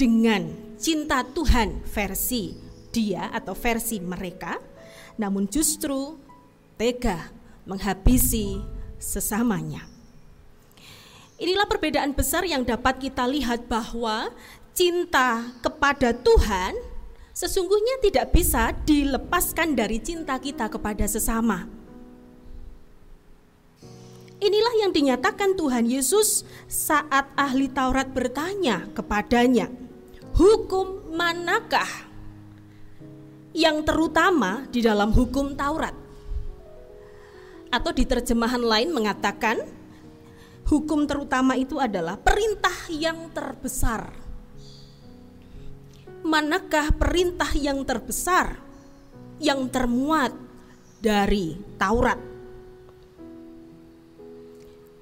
dengan 0.00 0.48
cinta 0.80 1.20
Tuhan 1.20 1.84
versi 1.84 2.56
dia 2.88 3.28
atau 3.28 3.52
versi 3.52 4.00
mereka 4.00 4.56
namun 5.20 5.44
justru 5.44 6.16
tega 6.80 7.28
menghabisi 7.68 8.64
sesamanya. 8.96 9.84
Inilah 11.36 11.68
perbedaan 11.68 12.16
besar 12.16 12.48
yang 12.48 12.64
dapat 12.64 12.96
kita 12.96 13.28
lihat 13.28 13.68
bahwa 13.68 14.32
cinta 14.72 15.52
kepada 15.60 16.16
Tuhan 16.16 16.72
sesungguhnya 17.36 18.00
tidak 18.00 18.32
bisa 18.32 18.72
dilepaskan 18.88 19.76
dari 19.76 20.00
cinta 20.00 20.40
kita 20.40 20.72
kepada 20.72 21.04
sesama. 21.04 21.68
Inilah 24.40 24.74
yang 24.80 24.92
dinyatakan 24.96 25.52
Tuhan 25.52 25.84
Yesus 25.84 26.48
saat 26.64 27.28
ahli 27.36 27.68
Taurat 27.68 28.08
bertanya 28.08 28.88
kepadanya, 28.96 29.68
"Hukum 30.36 31.14
manakah 31.14 31.88
yang 33.56 33.82
terutama 33.82 34.66
di 34.70 34.80
dalam 34.84 35.10
hukum 35.10 35.54
Taurat?" 35.54 35.96
Atau 37.70 37.94
di 37.94 38.02
terjemahan 38.02 38.62
lain 38.62 38.90
mengatakan, 38.90 39.62
hukum 40.66 41.06
terutama 41.06 41.54
itu 41.54 41.78
adalah 41.78 42.18
perintah 42.18 42.74
yang 42.90 43.30
terbesar. 43.30 44.10
Manakah 46.26 46.90
perintah 46.94 47.50
yang 47.54 47.86
terbesar 47.86 48.58
yang 49.38 49.70
termuat 49.70 50.34
dari 50.98 51.58
Taurat? 51.78 52.18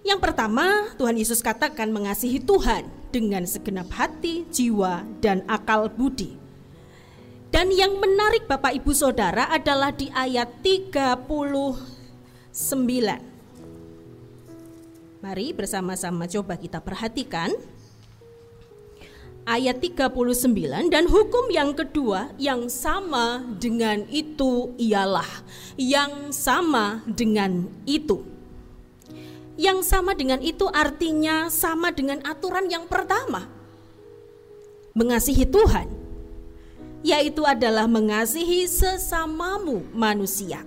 Yang 0.05 0.21
pertama, 0.25 0.93
Tuhan 0.97 1.21
Yesus 1.21 1.45
katakan 1.45 1.93
mengasihi 1.93 2.41
Tuhan 2.41 2.98
dengan 3.11 3.44
segenap 3.49 3.88
hati, 3.94 4.44
jiwa, 4.53 5.05
dan 5.21 5.44
akal 5.49 5.88
budi. 5.88 6.38
Dan 7.49 7.73
yang 7.73 7.97
menarik 7.97 8.44
Bapak 8.44 8.77
Ibu 8.77 8.92
Saudara 8.92 9.49
adalah 9.49 9.88
di 9.88 10.12
ayat 10.12 10.61
39. 10.61 11.25
Mari 15.18 15.47
bersama-sama 15.57 16.29
coba 16.29 16.55
kita 16.61 16.79
perhatikan 16.85 17.57
ayat 19.49 19.81
39 19.81 20.92
dan 20.92 21.09
hukum 21.09 21.49
yang 21.49 21.73
kedua 21.73 22.37
yang 22.37 22.68
sama 22.68 23.40
dengan 23.57 24.05
itu 24.12 24.77
ialah 24.77 25.27
yang 25.81 26.29
sama 26.29 27.01
dengan 27.09 27.64
itu. 27.88 28.38
Yang 29.59 29.90
sama 29.90 30.14
dengan 30.14 30.38
itu 30.38 30.71
artinya 30.71 31.51
sama 31.51 31.90
dengan 31.90 32.23
aturan 32.23 32.71
yang 32.71 32.87
pertama. 32.87 33.51
Mengasihi 34.94 35.44
Tuhan 35.44 35.99
yaitu 37.03 37.47
adalah 37.47 37.87
mengasihi 37.87 38.66
sesamamu 38.66 39.87
manusia 39.94 40.66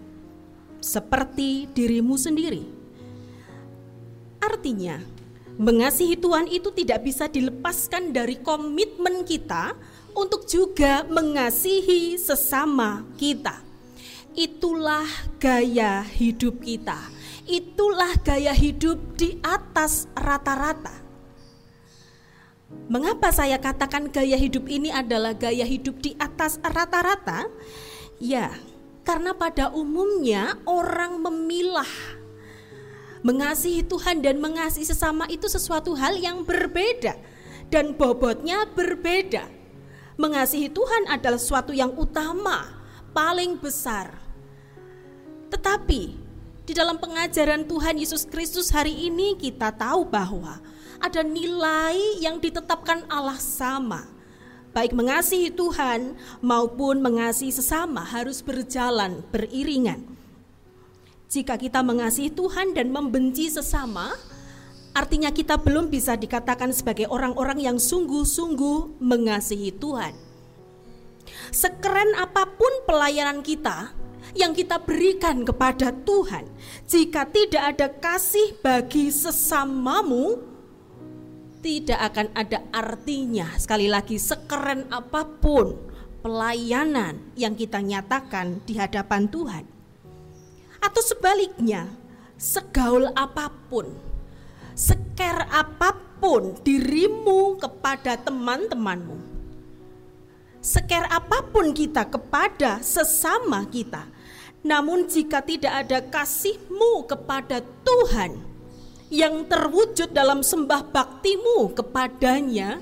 seperti 0.80 1.68
dirimu 1.76 2.16
sendiri. 2.16 2.64
Artinya, 4.42 4.98
mengasihi 5.60 6.18
Tuhan 6.18 6.50
itu 6.50 6.74
tidak 6.74 7.06
bisa 7.06 7.30
dilepaskan 7.30 8.10
dari 8.10 8.42
komitmen 8.42 9.22
kita 9.22 9.78
untuk 10.18 10.50
juga 10.50 11.06
mengasihi 11.06 12.18
sesama 12.18 13.06
kita. 13.22 13.62
Itulah 14.34 15.06
gaya 15.38 16.02
hidup 16.02 16.64
kita. 16.64 16.98
Itulah 17.52 18.16
gaya 18.24 18.56
hidup 18.56 19.20
di 19.20 19.36
atas 19.44 20.08
rata-rata. 20.16 20.96
Mengapa 22.88 23.36
saya 23.36 23.60
katakan 23.60 24.08
gaya 24.08 24.40
hidup 24.40 24.72
ini 24.72 24.88
adalah 24.88 25.36
gaya 25.36 25.68
hidup 25.68 26.00
di 26.00 26.16
atas 26.16 26.64
rata-rata? 26.64 27.52
Ya, 28.24 28.56
karena 29.04 29.36
pada 29.36 29.68
umumnya 29.76 30.56
orang 30.64 31.20
memilah 31.20 31.92
Mengasihi 33.22 33.86
Tuhan 33.86 34.26
dan 34.26 34.42
mengasihi 34.42 34.82
sesama 34.82 35.30
itu 35.30 35.46
sesuatu 35.46 35.94
hal 35.94 36.18
yang 36.18 36.42
berbeda 36.42 37.14
dan 37.70 37.94
bobotnya 37.94 38.66
berbeda. 38.74 39.46
Mengasihi 40.18 40.74
Tuhan 40.74 41.06
adalah 41.06 41.38
sesuatu 41.38 41.70
yang 41.70 41.94
utama, 41.94 42.66
paling 43.14 43.62
besar. 43.62 44.18
Tetapi 45.54 46.18
di 46.62 46.78
dalam 46.78 47.02
pengajaran 47.02 47.66
Tuhan 47.66 47.98
Yesus 47.98 48.30
Kristus 48.30 48.70
hari 48.70 48.94
ini 49.10 49.34
kita 49.34 49.74
tahu 49.74 50.06
bahwa 50.06 50.62
ada 51.02 51.26
nilai 51.26 52.22
yang 52.22 52.38
ditetapkan 52.38 53.10
Allah 53.10 53.38
sama. 53.42 54.06
Baik 54.72 54.96
mengasihi 54.96 55.52
Tuhan 55.52 56.16
maupun 56.40 57.04
mengasihi 57.04 57.52
sesama 57.52 58.06
harus 58.08 58.40
berjalan 58.40 59.20
beriringan. 59.34 60.06
Jika 61.28 61.60
kita 61.60 61.84
mengasihi 61.84 62.32
Tuhan 62.32 62.72
dan 62.72 62.88
membenci 62.88 63.52
sesama, 63.52 64.16
artinya 64.96 65.28
kita 65.34 65.60
belum 65.60 65.92
bisa 65.92 66.16
dikatakan 66.16 66.72
sebagai 66.72 67.10
orang-orang 67.12 67.60
yang 67.60 67.78
sungguh-sungguh 67.82 69.02
mengasihi 69.04 69.76
Tuhan. 69.76 70.16
Sekeren 71.52 72.16
apa 72.16 72.48
pun 72.48 72.72
pelayanan 72.88 73.44
kita 73.44 73.92
yang 74.38 74.56
kita 74.56 74.80
berikan 74.82 75.44
kepada 75.44 75.92
Tuhan, 75.92 76.48
jika 76.88 77.28
tidak 77.28 77.64
ada 77.76 77.88
kasih 77.92 78.56
bagi 78.64 79.12
sesamamu, 79.12 80.40
tidak 81.62 82.00
akan 82.12 82.28
ada 82.34 82.60
artinya. 82.74 83.54
Sekali 83.60 83.86
lagi, 83.92 84.18
sekeren 84.18 84.90
apa 84.90 85.28
pun 85.28 85.78
pelayanan 86.22 87.18
yang 87.34 87.58
kita 87.58 87.82
nyatakan 87.82 88.62
di 88.66 88.78
hadapan 88.78 89.26
Tuhan, 89.30 89.66
atau 90.82 91.02
sebaliknya, 91.02 91.90
segaul 92.38 93.10
apa 93.14 93.54
pun, 93.70 93.90
seker 94.74 95.50
apa 95.50 95.98
pun 96.22 96.58
dirimu 96.62 97.58
kepada 97.58 98.18
teman-temanmu, 98.18 99.18
seker 100.62 101.10
apa 101.10 101.46
pun 101.50 101.74
kita 101.74 102.06
kepada 102.06 102.82
sesama 102.86 103.66
kita, 103.70 104.06
namun 104.62 105.10
jika 105.10 105.42
tidak 105.42 105.74
ada 105.86 106.00
kasihmu 106.06 107.10
kepada 107.10 107.66
Tuhan 107.82 108.38
yang 109.10 109.44
terwujud 109.50 110.14
dalam 110.14 110.46
sembah 110.46 110.88
baktimu 110.94 111.74
kepadanya, 111.74 112.78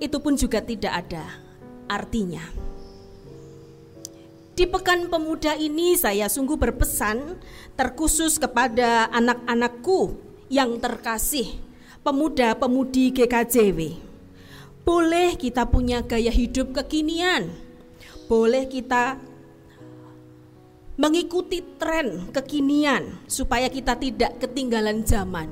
itu 0.00 0.16
pun 0.18 0.34
juga 0.34 0.64
tidak 0.64 1.06
ada 1.06 1.24
artinya. 1.86 2.42
Di 4.54 4.70
Pekan 4.70 5.10
Pemuda 5.10 5.58
ini 5.58 5.98
saya 5.98 6.30
sungguh 6.30 6.54
berpesan 6.54 7.36
terkhusus 7.74 8.38
kepada 8.38 9.10
anak-anakku 9.10 10.14
yang 10.46 10.78
terkasih, 10.78 11.58
pemuda-pemudi 12.06 13.10
GKJW. 13.10 13.98
Boleh 14.86 15.34
kita 15.34 15.66
punya 15.66 16.06
gaya 16.06 16.30
hidup 16.30 16.70
kekinian, 16.70 17.50
boleh 18.30 18.70
kita 18.70 19.18
mengikuti 20.94 21.58
tren 21.74 22.30
kekinian 22.30 23.26
supaya 23.26 23.66
kita 23.66 23.98
tidak 23.98 24.38
ketinggalan 24.38 25.02
zaman. 25.02 25.50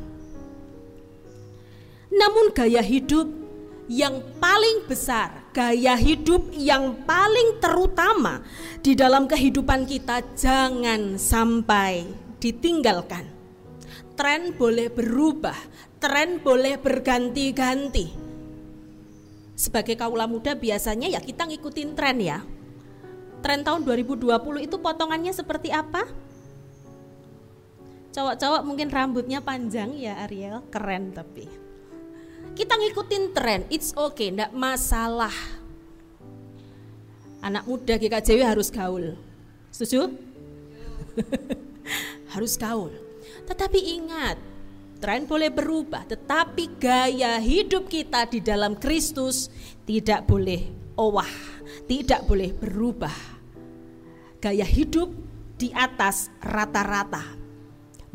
Namun 2.13 2.55
gaya 2.55 2.85
hidup 2.85 3.27
yang 3.91 4.23
paling 4.39 4.87
besar, 4.87 5.51
gaya 5.51 5.99
hidup 5.99 6.55
yang 6.55 7.03
paling 7.03 7.59
terutama 7.59 8.45
di 8.79 8.95
dalam 8.95 9.27
kehidupan 9.27 9.89
kita 9.89 10.23
jangan 10.39 11.19
sampai 11.19 12.07
ditinggalkan. 12.39 13.27
Tren 14.15 14.55
boleh 14.55 14.93
berubah, 14.93 15.57
tren 15.99 16.39
boleh 16.39 16.79
berganti-ganti. 16.79 18.13
Sebagai 19.57 19.97
kaula 19.99 20.29
muda 20.29 20.55
biasanya 20.55 21.09
ya 21.11 21.21
kita 21.23 21.49
ngikutin 21.49 21.91
tren 21.97 22.19
ya 22.21 22.39
tren 23.43 23.67
tahun 23.67 23.83
2020 23.83 24.31
itu 24.63 24.77
potongannya 24.79 25.35
seperti 25.35 25.75
apa? 25.75 26.07
Cowok-cowok 28.13 28.63
mungkin 28.63 28.89
rambutnya 28.93 29.43
panjang 29.43 29.97
ya 29.97 30.23
Ariel, 30.25 30.63
keren 30.69 31.11
tapi. 31.11 31.49
Kita 32.53 32.77
ngikutin 32.77 33.25
tren, 33.33 33.65
it's 33.73 33.97
okay, 33.97 34.29
ndak 34.29 34.53
masalah. 34.53 35.33
Anak 37.41 37.65
muda 37.65 37.97
GKJW 37.97 38.45
harus 38.45 38.69
gaul. 38.69 39.17
Setuju? 39.73 40.13
harus 42.37 42.55
gaul. 42.61 42.93
Tetapi 43.49 43.81
ingat, 43.99 44.37
tren 45.01 45.25
boleh 45.25 45.49
berubah, 45.49 46.05
tetapi 46.07 46.79
gaya 46.79 47.41
hidup 47.41 47.89
kita 47.89 48.29
di 48.29 48.45
dalam 48.45 48.77
Kristus 48.77 49.49
tidak 49.89 50.29
boleh 50.29 50.69
owah, 50.95 51.33
tidak 51.93 52.25
boleh 52.25 52.57
berubah 52.57 53.13
gaya 54.41 54.65
hidup 54.65 55.13
di 55.61 55.69
atas 55.77 56.33
rata-rata. 56.41 57.21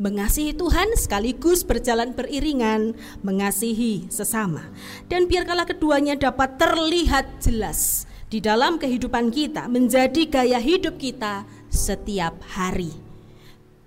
Mengasihi 0.02 0.50
Tuhan 0.50 0.98
sekaligus 0.98 1.62
berjalan 1.62 2.10
beriringan, 2.10 2.98
mengasihi 3.22 4.10
sesama. 4.10 4.66
Dan 5.06 5.30
biarkanlah 5.30 5.70
keduanya 5.70 6.18
dapat 6.18 6.58
terlihat 6.58 7.38
jelas 7.38 8.10
di 8.26 8.42
dalam 8.42 8.82
kehidupan 8.82 9.30
kita, 9.30 9.70
menjadi 9.70 10.26
gaya 10.26 10.58
hidup 10.58 10.98
kita 10.98 11.46
setiap 11.70 12.34
hari. 12.50 12.90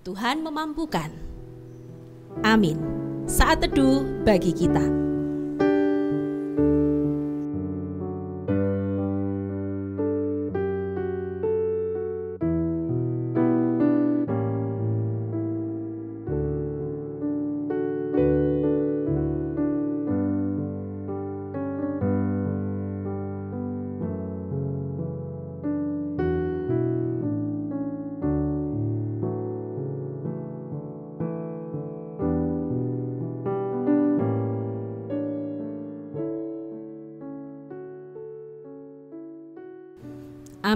Tuhan 0.07 0.39
memampukan. 0.39 1.11
Amin. 2.47 2.79
Saat 3.27 3.67
teduh 3.67 4.23
bagi 4.23 4.55
kita. 4.55 5.10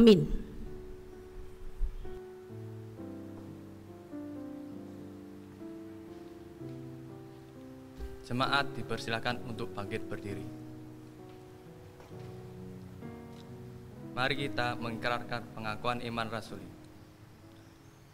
Amin. 0.05 0.21
Jemaat 8.29 8.69
dipersilakan 8.77 9.49
untuk 9.49 9.73
bangkit 9.73 10.05
berdiri. 10.05 10.45
Mari 14.13 14.45
kita 14.45 14.77
mengikrarkan 14.77 15.41
pengakuan 15.57 15.97
iman 16.05 16.29
rasuli. 16.29 16.69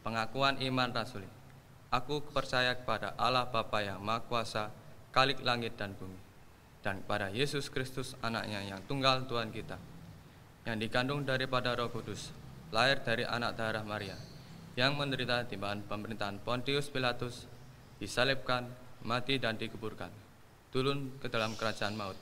Pengakuan 0.07 0.63
iman 0.63 0.95
rasuli. 0.95 1.27
Aku 1.91 2.23
percaya 2.23 2.71
kepada 2.71 3.19
Allah 3.19 3.51
Bapa 3.51 3.83
yang 3.83 3.99
Maha 3.99 4.23
Kuasa, 4.31 4.71
Kalik 5.11 5.43
langit 5.43 5.75
dan 5.75 5.91
bumi, 5.99 6.15
dan 6.87 7.03
kepada 7.03 7.35
Yesus 7.35 7.67
Kristus 7.67 8.15
anaknya 8.23 8.63
yang 8.63 8.79
tunggal 8.87 9.27
Tuhan 9.27 9.51
kita, 9.51 9.75
yang 10.61 10.77
dikandung 10.77 11.25
daripada 11.25 11.73
Roh 11.73 11.89
Kudus, 11.89 12.29
lahir 12.69 13.01
dari 13.01 13.25
anak 13.25 13.57
darah 13.57 13.81
Maria, 13.81 14.13
yang 14.77 14.93
menderita 14.93 15.41
di 15.49 15.57
bawah 15.57 15.81
pemerintahan 15.89 16.37
Pontius 16.45 16.93
Pilatus, 16.93 17.49
disalibkan, 17.97 18.69
mati 19.01 19.41
dan 19.41 19.57
dikuburkan, 19.57 20.13
turun 20.69 21.17
ke 21.17 21.27
dalam 21.33 21.57
kerajaan 21.57 21.97
maut. 21.97 22.17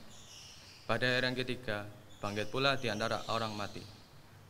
Pada 0.88 1.04
hari 1.04 1.28
yang 1.28 1.36
ketiga, 1.36 1.84
bangkit 2.24 2.48
pula 2.48 2.80
di 2.80 2.88
antara 2.88 3.20
orang 3.28 3.52
mati, 3.52 3.84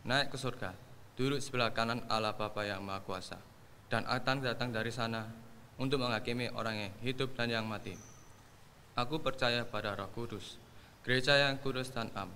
naik 0.07 0.31
ke 0.31 0.39
surga, 0.39 0.71
duduk 1.19 1.43
sebelah 1.43 1.75
kanan 1.75 2.07
Allah 2.07 2.33
Bapa 2.39 2.63
yang 2.63 2.87
Maha 2.87 3.03
Kuasa, 3.03 3.39
dan 3.91 4.07
akan 4.07 4.47
datang 4.47 4.71
dari 4.71 4.95
sana 4.95 5.27
untuk 5.83 5.99
menghakimi 5.99 6.47
orang 6.55 6.89
yang 6.89 6.93
hidup 7.03 7.35
dan 7.35 7.51
yang 7.51 7.67
mati. 7.67 7.99
Aku 8.95 9.19
percaya 9.19 9.67
pada 9.67 9.99
Roh 9.99 10.09
Kudus, 10.15 10.63
gereja 11.03 11.35
yang 11.35 11.59
kudus 11.59 11.91
dan 11.91 12.09
am, 12.15 12.31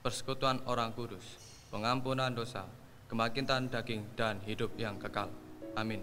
persekutuan 0.00 0.64
orang 0.64 0.96
kudus, 0.96 1.36
pengampunan 1.68 2.32
dosa, 2.32 2.64
kebangkitan 3.12 3.68
daging, 3.68 4.08
dan 4.16 4.40
hidup 4.48 4.72
yang 4.80 4.96
kekal. 4.96 5.28
Amin. 5.76 6.00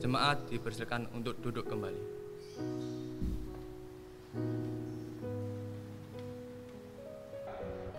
Jemaat 0.00 0.48
dipersilakan 0.48 1.12
untuk 1.12 1.36
duduk 1.44 1.68
kembali. 1.68 2.02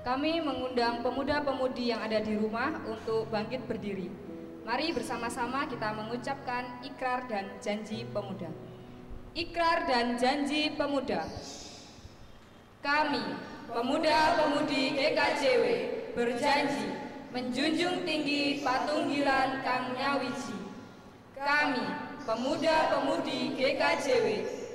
Kami 0.01 0.41
mengundang 0.41 1.05
pemuda-pemudi 1.05 1.93
yang 1.93 2.01
ada 2.01 2.17
di 2.17 2.33
rumah 2.33 2.81
untuk 2.89 3.29
bangkit 3.29 3.69
berdiri. 3.69 4.09
Mari 4.65 4.89
bersama-sama 4.97 5.69
kita 5.69 5.93
mengucapkan 5.93 6.81
ikrar 6.81 7.29
dan 7.29 7.61
janji 7.61 8.01
pemuda. 8.09 8.49
Ikrar 9.37 9.85
dan 9.85 10.17
janji 10.17 10.73
pemuda. 10.73 11.29
Kami 12.81 13.21
pemuda-pemudi 13.69 14.97
GKJW 14.97 15.63
berjanji 16.17 16.89
menjunjung 17.29 18.01
tinggi 18.01 18.65
patunggilan 18.65 19.61
Kang 19.61 19.93
Nyawiji. 19.93 20.57
Kami, 21.37 21.85
pemuda-pemudi 22.25 23.53
GKJW, 23.55 24.27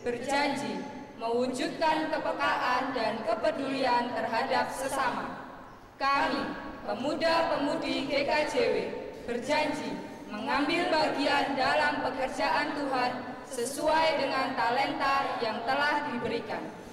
berjanji 0.06 0.80
mewujudkan 1.18 2.08
kepekaan 2.14 2.94
dan 2.94 3.14
kepedulian 3.26 4.14
terhadap 4.14 4.70
sesama. 4.70 5.42
Kami, 5.98 6.54
pemuda-pemudi 6.86 8.06
GKJW, 8.08 8.74
berjanji 9.26 9.90
mengambil 10.30 10.90
bagian 10.90 11.58
dalam 11.58 12.02
pekerjaan 12.06 12.74
Tuhan 12.78 13.12
sesuai 13.50 14.08
dengan 14.18 14.54
talenta 14.56 15.38
yang 15.42 15.62
telah 15.66 16.10
diberikan. 16.10 16.83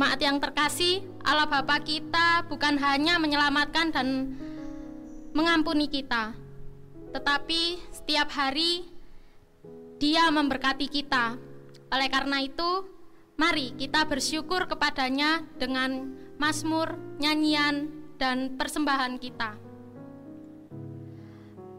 Jemaat 0.00 0.16
yang 0.24 0.40
terkasih, 0.40 1.04
Allah 1.20 1.44
Bapa 1.44 1.76
kita 1.84 2.48
bukan 2.48 2.80
hanya 2.80 3.20
menyelamatkan 3.20 3.92
dan 3.92 4.32
mengampuni 5.36 5.92
kita, 5.92 6.32
tetapi 7.12 7.76
setiap 7.92 8.32
hari 8.32 8.88
Dia 10.00 10.32
memberkati 10.32 10.88
kita. 10.88 11.36
Oleh 11.92 12.08
karena 12.08 12.40
itu, 12.40 12.88
mari 13.36 13.76
kita 13.76 14.08
bersyukur 14.08 14.72
kepadanya 14.72 15.44
dengan 15.60 16.16
mazmur, 16.40 16.96
nyanyian, 17.20 17.92
dan 18.16 18.56
persembahan 18.56 19.20
kita. 19.20 19.52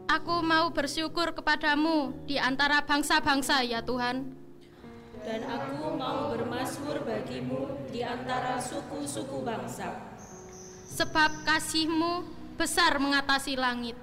Aku 0.06 0.46
mau 0.46 0.70
bersyukur 0.70 1.34
kepadamu 1.34 2.14
di 2.30 2.38
antara 2.38 2.86
bangsa-bangsa 2.86 3.66
ya 3.66 3.82
Tuhan. 3.82 4.41
Dan 5.22 5.46
aku 5.46 5.94
mau 5.94 6.34
bermasmur 6.34 7.06
bagimu 7.06 7.86
di 7.94 8.02
antara 8.02 8.58
suku-suku 8.58 9.46
bangsa. 9.46 10.18
Sebab 10.92 11.46
kasihmu 11.46 12.26
besar 12.58 12.98
mengatasi 12.98 13.54
langit. 13.54 13.94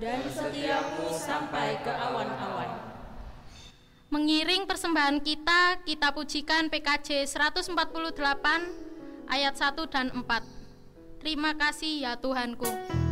Dan 0.00 0.24
setiamu 0.32 1.12
sampai 1.12 1.84
ke 1.84 1.92
awan-awan. 1.92 2.80
Mengiring 4.10 4.64
persembahan 4.64 5.20
kita, 5.22 5.84
kita 5.84 6.10
pujikan 6.16 6.72
PKJ 6.72 7.28
148 7.28 7.76
ayat 9.28 9.54
1 9.54 9.92
dan 9.92 10.10
4. 10.10 10.24
Terima 11.20 11.52
kasih 11.54 12.08
ya 12.08 12.12
Tuhanku. 12.16 13.09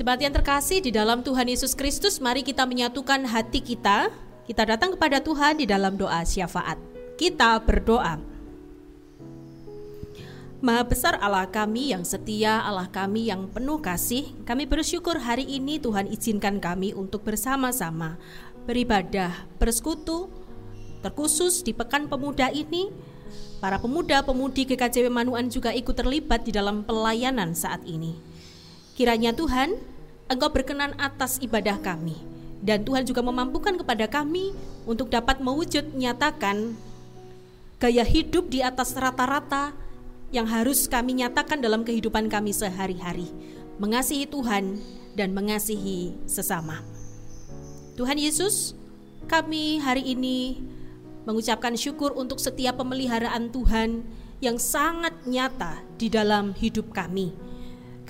Jemaat 0.00 0.24
yang 0.24 0.32
terkasih 0.32 0.80
di 0.80 0.88
dalam 0.96 1.20
Tuhan 1.20 1.44
Yesus 1.44 1.76
Kristus, 1.76 2.24
mari 2.24 2.40
kita 2.40 2.64
menyatukan 2.64 3.20
hati 3.20 3.60
kita. 3.60 4.08
Kita 4.48 4.64
datang 4.64 4.96
kepada 4.96 5.20
Tuhan 5.20 5.60
di 5.60 5.68
dalam 5.68 6.00
doa 6.00 6.24
syafaat. 6.24 6.80
Kita 7.20 7.60
berdoa. 7.60 8.16
Maha 10.64 10.88
besar 10.88 11.20
Allah 11.20 11.44
kami 11.52 11.92
yang 11.92 12.00
setia, 12.08 12.64
Allah 12.64 12.88
kami 12.88 13.28
yang 13.28 13.52
penuh 13.52 13.76
kasih. 13.84 14.24
Kami 14.48 14.64
bersyukur 14.64 15.20
hari 15.20 15.44
ini 15.44 15.76
Tuhan 15.76 16.08
izinkan 16.08 16.64
kami 16.64 16.96
untuk 16.96 17.20
bersama-sama 17.20 18.16
beribadah, 18.64 19.52
bersekutu, 19.60 20.32
terkhusus 21.04 21.60
di 21.60 21.76
pekan 21.76 22.08
pemuda 22.08 22.48
ini. 22.48 22.88
Para 23.60 23.76
pemuda-pemudi 23.76 24.64
GKJW 24.64 25.12
Manuan 25.12 25.52
juga 25.52 25.76
ikut 25.76 25.92
terlibat 25.92 26.48
di 26.48 26.56
dalam 26.56 26.88
pelayanan 26.88 27.52
saat 27.52 27.84
ini. 27.84 28.16
Kiranya 29.00 29.32
Tuhan, 29.32 29.89
Engkau 30.30 30.46
berkenan 30.54 30.94
atas 30.94 31.42
ibadah 31.42 31.74
kami. 31.82 32.14
Dan 32.62 32.86
Tuhan 32.86 33.02
juga 33.02 33.18
memampukan 33.18 33.74
kepada 33.74 34.06
kami 34.06 34.54
untuk 34.86 35.10
dapat 35.10 35.42
mewujud 35.42 35.90
nyatakan 35.90 36.78
gaya 37.82 38.06
hidup 38.06 38.46
di 38.46 38.62
atas 38.62 38.94
rata-rata 38.94 39.74
yang 40.30 40.46
harus 40.46 40.86
kami 40.86 41.18
nyatakan 41.18 41.58
dalam 41.58 41.82
kehidupan 41.82 42.30
kami 42.30 42.54
sehari-hari. 42.54 43.26
Mengasihi 43.82 44.30
Tuhan 44.30 44.78
dan 45.18 45.34
mengasihi 45.34 46.14
sesama. 46.30 46.78
Tuhan 47.98 48.20
Yesus, 48.20 48.78
kami 49.26 49.82
hari 49.82 50.14
ini 50.14 50.62
mengucapkan 51.26 51.74
syukur 51.74 52.14
untuk 52.14 52.38
setiap 52.38 52.78
pemeliharaan 52.78 53.50
Tuhan 53.50 54.06
yang 54.38 54.62
sangat 54.62 55.16
nyata 55.26 55.82
di 55.98 56.06
dalam 56.06 56.54
hidup 56.54 56.94
kami 56.94 57.49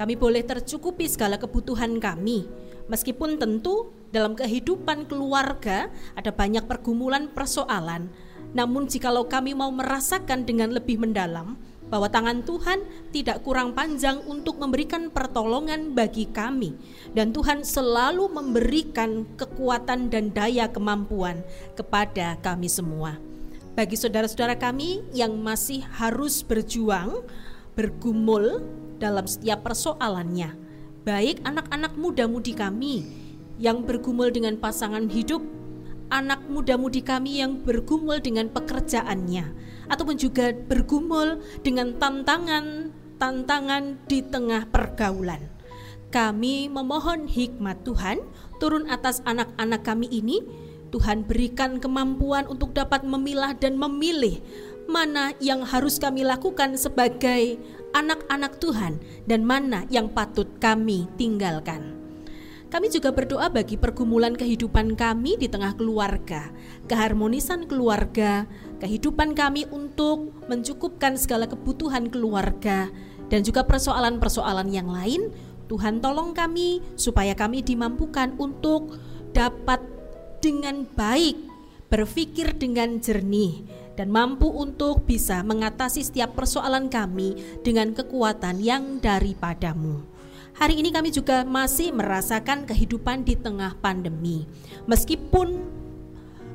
kami 0.00 0.16
boleh 0.16 0.40
tercukupi 0.40 1.04
segala 1.04 1.36
kebutuhan 1.36 2.00
kami, 2.00 2.48
meskipun 2.88 3.36
tentu 3.36 3.92
dalam 4.08 4.32
kehidupan 4.32 5.04
keluarga 5.04 5.92
ada 6.16 6.32
banyak 6.32 6.64
pergumulan 6.64 7.28
persoalan. 7.28 8.08
Namun 8.56 8.88
jikalau 8.88 9.28
kami 9.28 9.52
mau 9.52 9.68
merasakan 9.68 10.48
dengan 10.48 10.72
lebih 10.72 10.96
mendalam 10.96 11.60
bahwa 11.92 12.08
tangan 12.08 12.40
Tuhan 12.48 12.80
tidak 13.12 13.44
kurang 13.44 13.76
panjang 13.76 14.24
untuk 14.24 14.56
memberikan 14.56 15.12
pertolongan 15.12 15.92
bagi 15.92 16.32
kami 16.32 16.72
dan 17.12 17.36
Tuhan 17.36 17.60
selalu 17.60 18.30
memberikan 18.32 19.28
kekuatan 19.36 20.08
dan 20.08 20.32
daya 20.32 20.72
kemampuan 20.72 21.44
kepada 21.76 22.40
kami 22.40 22.72
semua. 22.72 23.20
Bagi 23.76 24.00
saudara-saudara 24.00 24.56
kami 24.56 25.04
yang 25.12 25.36
masih 25.36 25.84
harus 25.98 26.40
berjuang, 26.40 27.20
bergumul 27.76 28.79
dalam 29.00 29.24
setiap 29.24 29.64
persoalannya, 29.64 30.52
baik 31.08 31.40
anak-anak 31.48 31.96
muda-mudi 31.96 32.52
kami 32.52 33.08
yang 33.56 33.88
bergumul 33.88 34.28
dengan 34.28 34.60
pasangan 34.60 35.08
hidup, 35.08 35.40
anak 36.12 36.44
muda-mudi 36.52 37.00
kami 37.00 37.40
yang 37.40 37.64
bergumul 37.64 38.20
dengan 38.20 38.52
pekerjaannya, 38.52 39.56
ataupun 39.88 40.20
juga 40.20 40.52
bergumul 40.52 41.40
dengan 41.64 41.96
tantangan-tantangan 41.96 44.04
di 44.04 44.20
tengah 44.20 44.68
pergaulan. 44.68 45.48
Kami 46.10 46.66
memohon 46.68 47.30
hikmat 47.30 47.86
Tuhan 47.86 48.18
turun 48.58 48.90
atas 48.90 49.22
anak-anak 49.24 49.86
kami 49.86 50.10
ini. 50.10 50.42
Tuhan 50.90 51.22
berikan 51.22 51.78
kemampuan 51.78 52.50
untuk 52.50 52.74
dapat 52.74 53.06
memilah 53.06 53.54
dan 53.54 53.78
memilih 53.78 54.42
mana 54.90 55.30
yang 55.38 55.62
harus 55.62 56.02
kami 56.02 56.26
lakukan 56.26 56.74
sebagai 56.74 57.62
anak-anak 57.94 58.58
Tuhan 58.62 58.98
dan 59.26 59.42
mana 59.42 59.86
yang 59.90 60.10
patut 60.10 60.46
kami 60.58 61.10
tinggalkan. 61.18 62.00
Kami 62.70 62.86
juga 62.86 63.10
berdoa 63.10 63.50
bagi 63.50 63.74
pergumulan 63.74 64.38
kehidupan 64.38 64.94
kami 64.94 65.34
di 65.34 65.50
tengah 65.50 65.74
keluarga, 65.74 66.54
keharmonisan 66.86 67.66
keluarga, 67.66 68.46
kehidupan 68.78 69.34
kami 69.34 69.66
untuk 69.74 70.30
mencukupkan 70.46 71.18
segala 71.18 71.50
kebutuhan 71.50 72.06
keluarga, 72.06 72.86
dan 73.26 73.42
juga 73.42 73.66
persoalan-persoalan 73.66 74.70
yang 74.70 74.86
lain. 74.86 75.34
Tuhan, 75.66 75.98
tolong 75.98 76.30
kami 76.30 76.78
supaya 76.94 77.34
kami 77.34 77.66
dimampukan 77.66 78.38
untuk 78.38 79.02
dapat 79.34 79.82
dengan 80.38 80.86
baik 80.94 81.50
berpikir 81.90 82.54
dengan 82.54 83.02
jernih 83.02 83.66
dan 84.00 84.08
mampu 84.08 84.48
untuk 84.48 85.04
bisa 85.04 85.44
mengatasi 85.44 86.00
setiap 86.00 86.32
persoalan 86.32 86.88
kami 86.88 87.36
dengan 87.60 87.92
kekuatan 87.92 88.56
yang 88.56 88.96
daripadamu. 88.96 90.00
Hari 90.56 90.80
ini 90.80 90.88
kami 90.88 91.12
juga 91.12 91.44
masih 91.44 91.92
merasakan 91.92 92.64
kehidupan 92.64 93.28
di 93.28 93.36
tengah 93.36 93.76
pandemi. 93.84 94.48
Meskipun 94.88 95.68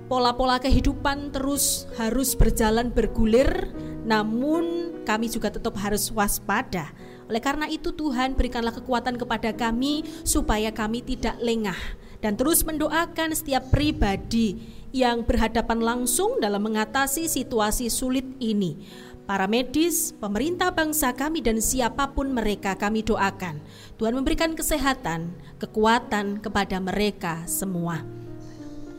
pola-pola 0.09 0.57
kehidupan 0.57 1.29
terus 1.29 1.85
harus 2.01 2.33
berjalan 2.33 2.89
bergulir, 2.89 3.69
namun 4.09 4.97
kami 5.05 5.29
juga 5.29 5.53
tetap 5.53 5.77
harus 5.77 6.09
waspada 6.09 6.89
Oleh 7.25 7.41
karena 7.41 7.65
itu 7.65 7.89
Tuhan 7.89 8.37
berikanlah 8.37 8.73
kekuatan 8.73 9.17
kepada 9.17 9.49
kami 9.53 10.05
supaya 10.21 10.69
kami 10.69 11.01
tidak 11.01 11.37
lengah 11.41 11.77
dan 12.25 12.33
terus 12.33 12.65
mendoakan 12.65 13.37
setiap 13.37 13.69
pribadi 13.69 14.57
yang 14.89 15.21
berhadapan 15.21 15.77
langsung 15.77 16.41
dalam 16.41 16.65
mengatasi 16.65 17.29
situasi 17.29 17.85
sulit 17.93 18.25
ini. 18.41 18.81
Para 19.29 19.45
medis, 19.45 20.09
pemerintah 20.17 20.73
bangsa 20.73 21.13
kami 21.13 21.45
dan 21.45 21.61
siapa 21.61 22.17
pun 22.17 22.33
mereka 22.33 22.73
kami 22.73 23.05
doakan. 23.05 23.61
Tuhan 24.01 24.17
memberikan 24.17 24.57
kesehatan, 24.57 25.37
kekuatan 25.61 26.41
kepada 26.41 26.81
mereka 26.81 27.45
semua. 27.45 28.01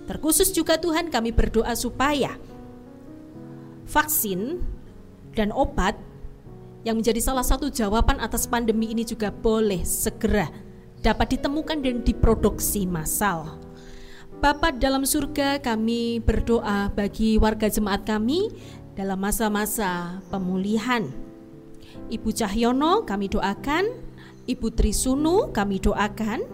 Terkhusus 0.07 0.55
juga 0.55 0.79
Tuhan 0.79 1.11
kami 1.11 1.35
berdoa 1.35 1.75
supaya 1.75 2.39
vaksin 3.91 4.63
dan 5.35 5.51
obat 5.51 5.99
yang 6.87 7.03
menjadi 7.03 7.19
salah 7.19 7.43
satu 7.43 7.75
jawaban 7.75 8.23
atas 8.23 8.47
pandemi 8.47 8.95
ini 8.95 9.03
juga 9.03 9.35
boleh 9.35 9.83
segera 9.83 10.47
dapat 11.01 11.39
ditemukan 11.39 11.83
dan 11.83 12.05
diproduksi 12.05 12.85
massal. 12.89 13.61
Bapak 14.37 14.77
dalam 14.77 15.09
surga 15.09 15.65
kami 15.65 16.21
berdoa 16.21 16.93
bagi 16.93 17.41
warga 17.41 17.73
jemaat 17.73 18.05
kami 18.05 18.53
dalam 18.93 19.17
masa-masa 19.17 20.21
pemulihan. 20.29 21.09
Ibu 22.13 22.31
Cahyono 22.37 23.09
kami 23.09 23.33
doakan, 23.33 23.89
Ibu 24.45 24.77
Trisunu 24.77 25.51
kami 25.57 25.81
doakan, 25.81 26.45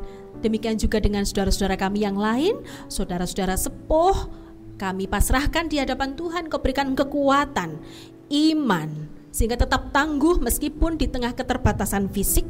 demikian 0.41 0.79
juga 0.79 1.03
dengan 1.03 1.27
saudara-saudara 1.27 1.75
kami 1.75 2.07
yang 2.07 2.15
lain, 2.15 2.63
saudara-saudara 2.87 3.59
sepuh, 3.59 4.31
kami 4.79 5.11
pasrahkan 5.11 5.67
di 5.67 5.83
hadapan 5.83 6.15
Tuhan, 6.15 6.47
kau 6.47 6.63
berikan 6.63 6.95
kekuatan, 6.95 7.83
iman, 8.31 8.89
sehingga 9.35 9.59
tetap 9.59 9.91
tangguh 9.91 10.39
meskipun 10.39 10.97
di 10.97 11.11
tengah 11.11 11.35
keterbatasan 11.35 12.07
fisik, 12.11 12.47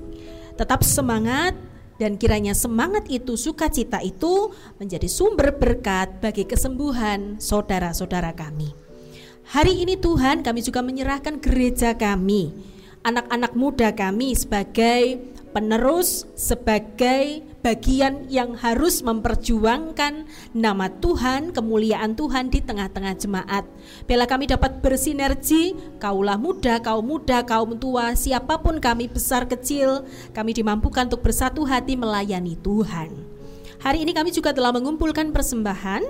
tetap 0.61 0.85
semangat 0.85 1.57
dan 2.03 2.19
kiranya 2.19 2.51
semangat 2.51 3.07
itu, 3.07 3.39
sukacita 3.39 4.03
itu 4.03 4.51
menjadi 4.83 5.07
sumber 5.07 5.55
berkat 5.55 6.19
bagi 6.19 6.43
kesembuhan 6.43 7.39
saudara-saudara 7.39 8.35
kami. 8.35 8.75
Hari 9.55 9.87
ini 9.87 9.95
Tuhan 9.95 10.43
kami 10.43 10.67
juga 10.67 10.83
menyerahkan 10.83 11.39
gereja 11.39 11.95
kami, 11.95 12.51
anak-anak 13.07 13.55
muda 13.55 13.95
kami 13.95 14.35
sebagai 14.35 15.31
penerus 15.55 16.27
sebagai 16.35 17.47
bagian 17.63 18.27
yang 18.27 18.59
harus 18.59 19.01
memperjuangkan 19.01 20.27
nama 20.53 20.91
Tuhan, 20.91 21.55
kemuliaan 21.55 22.19
Tuhan 22.19 22.51
di 22.51 22.59
tengah-tengah 22.59 23.15
jemaat. 23.17 23.65
Bila 24.05 24.27
kami 24.27 24.51
dapat 24.51 24.83
bersinergi, 24.83 25.79
kaulah 26.03 26.37
muda, 26.37 26.83
kaum 26.83 27.07
muda, 27.07 27.47
kaum 27.47 27.79
tua, 27.79 28.19
siapa 28.19 28.59
pun 28.61 28.83
kami 28.83 29.07
besar 29.07 29.47
kecil, 29.47 30.03
kami 30.35 30.53
dimampukan 30.53 31.07
untuk 31.07 31.23
bersatu 31.23 31.63
hati 31.63 31.95
melayani 31.95 32.59
Tuhan. 32.59 33.15
Hari 33.83 34.03
ini 34.03 34.13
kami 34.15 34.31
juga 34.35 34.55
telah 34.55 34.71
mengumpulkan 34.75 35.35
persembahan 35.35 36.03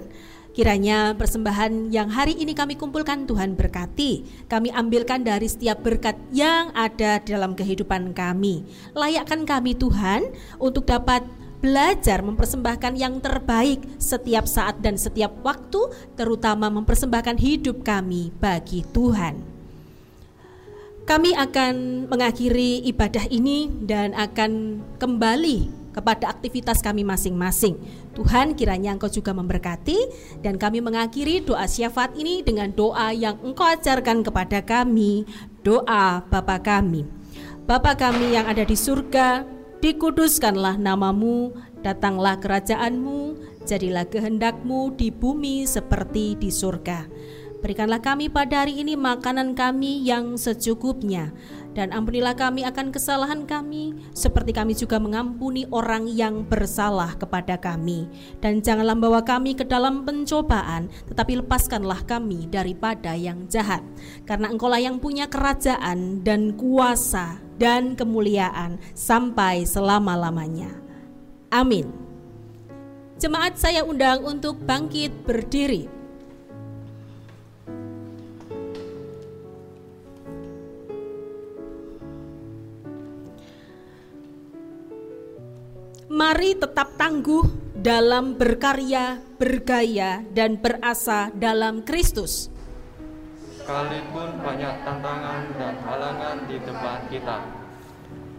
Kiranya 0.53 1.17
persembahan 1.17 1.89
yang 1.89 2.13
hari 2.13 2.37
ini 2.37 2.53
kami 2.53 2.77
kumpulkan 2.77 3.25
Tuhan 3.25 3.57
berkati. 3.57 4.45
Kami 4.53 4.69
ambilkan 4.69 5.25
dari 5.25 5.49
setiap 5.49 5.81
berkat 5.81 6.13
yang 6.29 6.69
ada 6.77 7.25
dalam 7.25 7.57
kehidupan 7.57 8.13
kami. 8.13 8.61
Layakkan 8.93 9.49
kami 9.49 9.73
Tuhan 9.73 10.29
untuk 10.61 10.85
dapat 10.85 11.25
belajar 11.63 12.27
mempersembahkan 12.27 12.99
yang 12.99 13.23
terbaik 13.23 13.79
setiap 13.97 14.51
saat 14.51 14.83
dan 14.83 14.99
setiap 14.99 15.31
waktu, 15.47 15.79
terutama 16.19 16.67
mempersembahkan 16.69 17.39
hidup 17.39 17.87
kami 17.87 18.35
bagi 18.43 18.83
Tuhan. 18.91 19.39
Kami 21.03 21.35
akan 21.35 22.07
mengakhiri 22.11 22.83
ibadah 22.91 23.27
ini 23.31 23.71
dan 23.83 24.15
akan 24.15 24.83
kembali 24.99 25.83
kepada 25.93 26.31
aktivitas 26.31 26.81
kami 26.81 27.05
masing-masing. 27.07 27.79
Tuhan 28.17 28.57
kiranya 28.57 28.97
Engkau 28.97 29.13
juga 29.13 29.37
memberkati 29.37 29.99
dan 30.41 30.57
kami 30.57 30.81
mengakhiri 30.81 31.45
doa 31.45 31.69
syafaat 31.69 32.17
ini 32.17 32.41
dengan 32.43 32.73
doa 32.73 33.13
yang 33.13 33.39
Engkau 33.45 33.67
ajarkan 33.67 34.25
kepada 34.25 34.65
kami, 34.65 35.29
doa 35.63 36.25
Bapa 36.27 36.59
kami. 36.59 37.07
Bapa 37.67 37.95
kami 37.95 38.35
yang 38.35 38.51
ada 38.51 38.67
di 38.67 38.75
surga, 38.75 39.47
dikuduskanlah 39.83 40.79
namamu, 40.79 41.51
datanglah 41.83 42.39
kerajaanmu, 42.39 43.35
jadilah 43.67 44.07
kehendakmu 44.07 44.95
di 44.95 45.11
bumi 45.11 45.67
seperti 45.67 46.39
di 46.39 46.55
surga. 46.55 47.11
Berikanlah 47.63 48.03
kami 48.03 48.31
pada 48.31 48.63
hari 48.63 48.83
ini 48.83 48.99
makanan 48.99 49.55
kami 49.59 50.03
yang 50.03 50.39
secukupnya 50.39 51.35
dan 51.73 51.93
ampunilah 51.93 52.37
kami 52.37 52.65
akan 52.69 52.93
kesalahan 52.93 53.49
kami, 53.49 53.97
seperti 54.13 54.53
kami 54.53 54.77
juga 54.77 55.01
mengampuni 55.01 55.65
orang 55.73 56.09
yang 56.09 56.45
bersalah 56.45 57.17
kepada 57.17 57.57
kami. 57.57 58.09
Dan 58.45 58.61
janganlah 58.61 58.97
bawa 58.97 59.21
kami 59.25 59.57
ke 59.57 59.65
dalam 59.65 60.05
pencobaan, 60.05 60.93
tetapi 61.09 61.41
lepaskanlah 61.41 62.05
kami 62.05 62.49
daripada 62.53 63.17
yang 63.17 63.49
jahat. 63.49 63.81
Karena 64.29 64.53
engkaulah 64.53 64.81
yang 64.81 65.01
punya 65.01 65.29
kerajaan 65.29 66.21
dan 66.21 66.55
kuasa 66.61 67.41
dan 67.57 67.97
kemuliaan 67.97 68.77
sampai 68.93 69.65
selama-lamanya. 69.65 70.73
Amin. 71.53 71.89
Jemaat 73.23 73.55
saya 73.55 73.87
undang 73.87 74.27
untuk 74.27 74.59
bangkit 74.67 75.13
berdiri. 75.23 76.02
Mari 86.13 86.53
tetap 86.53 86.93
tangguh 87.01 87.73
dalam 87.73 88.37
berkarya, 88.37 89.17
bergaya, 89.41 90.21
dan 90.37 90.61
berasa 90.61 91.33
dalam 91.33 91.81
Kristus. 91.89 92.53
Sekalipun 93.57 94.37
banyak 94.45 94.85
tantangan 94.85 95.57
dan 95.57 95.75
halangan 95.81 96.37
di 96.45 96.61
depan 96.61 97.09
kita. 97.09 97.37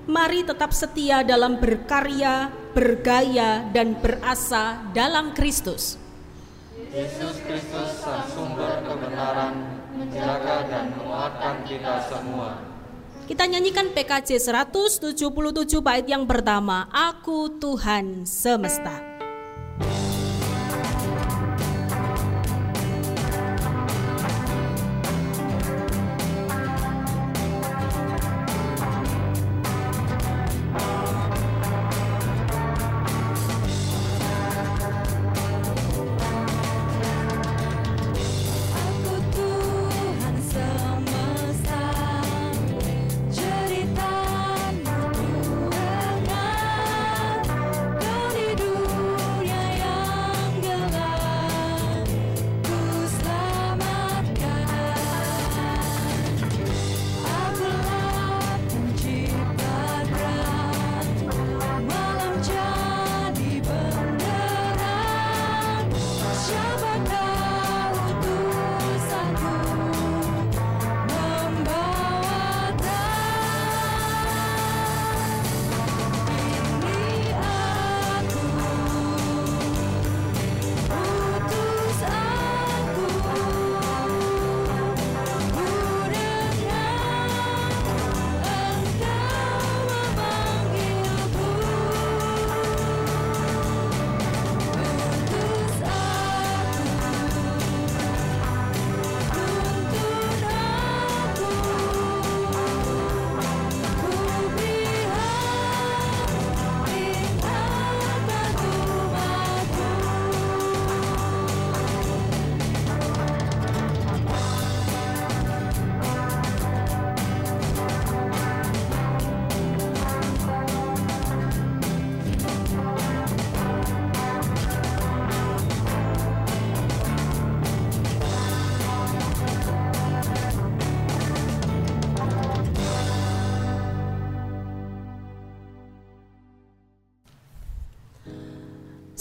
Mari 0.05 0.45
tetap 0.45 0.69
setia 0.69 1.25
dalam 1.25 1.57
berkarya, 1.57 2.53
bergaya, 2.77 3.65
dan 3.73 3.97
berasa 3.97 4.77
dalam 4.93 5.33
Kristus. 5.33 5.97
Yesus 6.93 7.41
Kristus 7.41 7.89
sang 8.05 8.29
sumber 8.29 8.85
kebenaran 8.85 9.81
menjaga 9.97 10.69
dan 10.69 10.93
menguatkan 10.93 11.65
kita 11.65 12.05
semua 12.05 12.72
kita 13.33 13.49
nyanyikan 13.49 13.89
PKJ 13.97 14.37
177 14.37 15.17
bait 15.81 16.05
yang 16.05 16.29
pertama, 16.29 16.85
Aku 16.93 17.49
Tuhan 17.57 18.29
Semesta. 18.29 19.12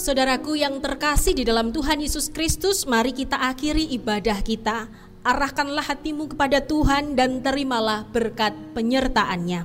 Saudaraku 0.03 0.59
yang 0.59 0.83
terkasih 0.83 1.31
di 1.31 1.47
dalam 1.47 1.71
Tuhan 1.71 2.03
Yesus 2.03 2.27
Kristus, 2.27 2.83
mari 2.83 3.15
kita 3.15 3.39
akhiri 3.39 3.87
ibadah 3.95 4.35
kita. 4.43 4.91
Arahkanlah 5.23 5.79
hatimu 5.79 6.27
kepada 6.27 6.59
Tuhan 6.59 7.15
dan 7.15 7.39
terimalah 7.39 8.03
berkat 8.11 8.51
penyertaannya. 8.75 9.63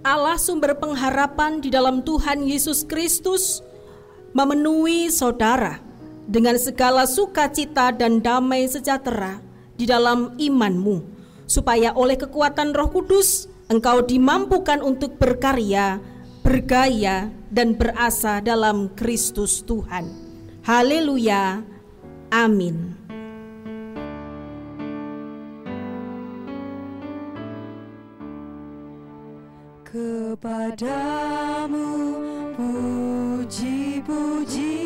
Allah 0.00 0.40
sumber 0.40 0.80
pengharapan 0.80 1.60
di 1.60 1.68
dalam 1.68 2.00
Tuhan 2.00 2.48
Yesus 2.48 2.88
Kristus 2.88 3.60
memenuhi 4.32 5.12
saudara 5.12 5.84
dengan 6.24 6.56
segala 6.56 7.04
sukacita 7.04 7.92
dan 7.92 8.24
damai 8.24 8.64
sejahtera 8.64 9.44
di 9.76 9.84
dalam 9.84 10.40
imanmu, 10.40 11.04
supaya 11.44 11.92
oleh 11.92 12.16
kekuatan 12.16 12.72
Roh 12.72 12.88
Kudus 12.88 13.44
engkau 13.68 14.00
dimampukan 14.00 14.80
untuk 14.80 15.20
berkarya, 15.20 16.00
bergaya, 16.44 17.32
dan 17.48 17.72
berasa 17.72 18.44
dalam 18.44 18.92
Kristus 18.92 19.64
Tuhan. 19.64 20.12
Haleluya! 20.60 21.64
Amin. 22.28 23.00
Kepadamu 29.94 31.86
puji-pujian, 32.58 34.83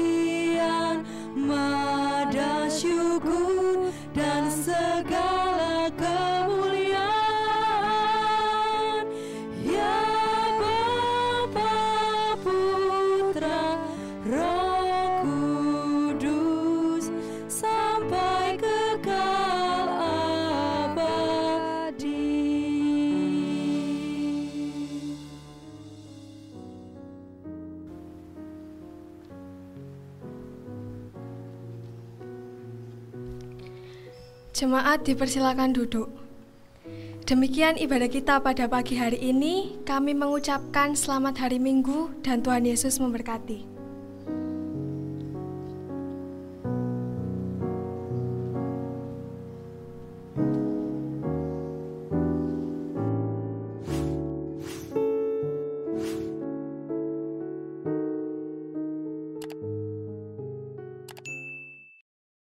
Jemaat 34.68 35.00
dipersilakan 35.08 35.72
duduk. 35.72 36.12
Demikian 37.24 37.80
ibadah 37.80 38.04
kita 38.04 38.36
pada 38.44 38.68
pagi 38.68 39.00
hari 39.00 39.16
ini. 39.16 39.80
Kami 39.88 40.12
mengucapkan 40.12 40.92
selamat 40.92 41.40
hari 41.40 41.56
Minggu 41.56 42.12
dan 42.20 42.44
Tuhan 42.44 42.68
Yesus 42.68 43.00
memberkati. 43.00 43.77